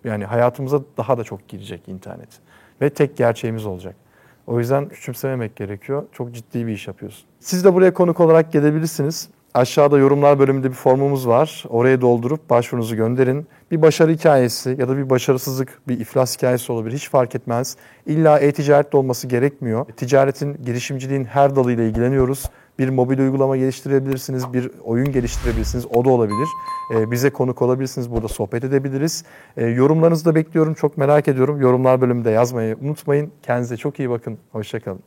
Yani 0.05 0.25
hayatımıza 0.25 0.81
daha 0.97 1.19
da 1.19 1.25
çok 1.25 1.49
girecek 1.49 1.89
internet. 1.89 2.29
Ve 2.81 2.91
tek 2.91 3.17
gerçeğimiz 3.17 3.67
olacak. 3.67 3.97
O 4.49 4.59
yüzden 4.59 4.89
küçümsememek 4.89 5.57
gerekiyor. 5.57 6.07
Çok 6.13 6.35
ciddi 6.35 6.67
bir 6.67 6.73
iş 6.73 6.89
yapıyorsun. 6.89 7.25
Siz 7.41 7.65
de 7.65 7.75
buraya 7.75 7.93
konuk 7.95 8.21
olarak 8.21 8.53
gelebilirsiniz. 8.53 9.29
Aşağıda 9.55 9.99
yorumlar 9.99 10.39
bölümünde 10.39 10.69
bir 10.69 10.75
formumuz 10.75 11.29
var. 11.29 11.65
Oraya 11.69 12.01
doldurup 12.01 12.51
başvurunuzu 12.51 12.97
gönderin. 12.97 13.47
Bir 13.71 13.83
başarı 13.83 14.13
hikayesi 14.13 14.77
ya 14.79 14.89
da 14.89 14.97
bir 14.97 15.11
başarısızlık, 15.11 15.89
bir 15.89 16.01
iflas 16.01 16.37
hikayesi 16.37 16.73
olabilir. 16.73 16.97
Hiç 16.97 17.11
fark 17.11 17.35
etmez. 17.35 17.77
İlla 18.07 18.39
e-ticarette 18.39 18.97
olması 18.97 19.27
gerekmiyor. 19.27 19.87
Ticaretin, 19.97 20.65
girişimciliğin 20.65 21.25
her 21.25 21.57
dalıyla 21.57 21.85
ilgileniyoruz. 21.85 22.45
Bir 22.79 22.89
mobil 22.89 23.19
uygulama 23.19 23.57
geliştirebilirsiniz, 23.57 24.53
bir 24.53 24.71
oyun 24.85 25.13
geliştirebilirsiniz. 25.13 25.87
O 25.95 26.05
da 26.05 26.11
olabilir. 26.11 26.49
Ee, 26.95 27.11
bize 27.11 27.31
konuk 27.31 27.63
olabilirsiniz, 27.63 28.11
burada 28.11 28.29
sohbet 28.29 28.65
edebiliriz. 28.65 29.25
Ee, 29.57 29.67
yorumlarınızı 29.67 30.25
da 30.25 30.35
bekliyorum, 30.35 30.75
çok 30.75 30.97
merak 30.97 31.29
ediyorum. 31.29 31.61
Yorumlar 31.61 32.01
bölümünde 32.01 32.31
yazmayı 32.31 32.77
unutmayın. 32.83 33.33
Kendinize 33.43 33.77
çok 33.77 33.99
iyi 33.99 34.11
bakın. 34.11 34.39
Hoşçakalın. 34.53 35.01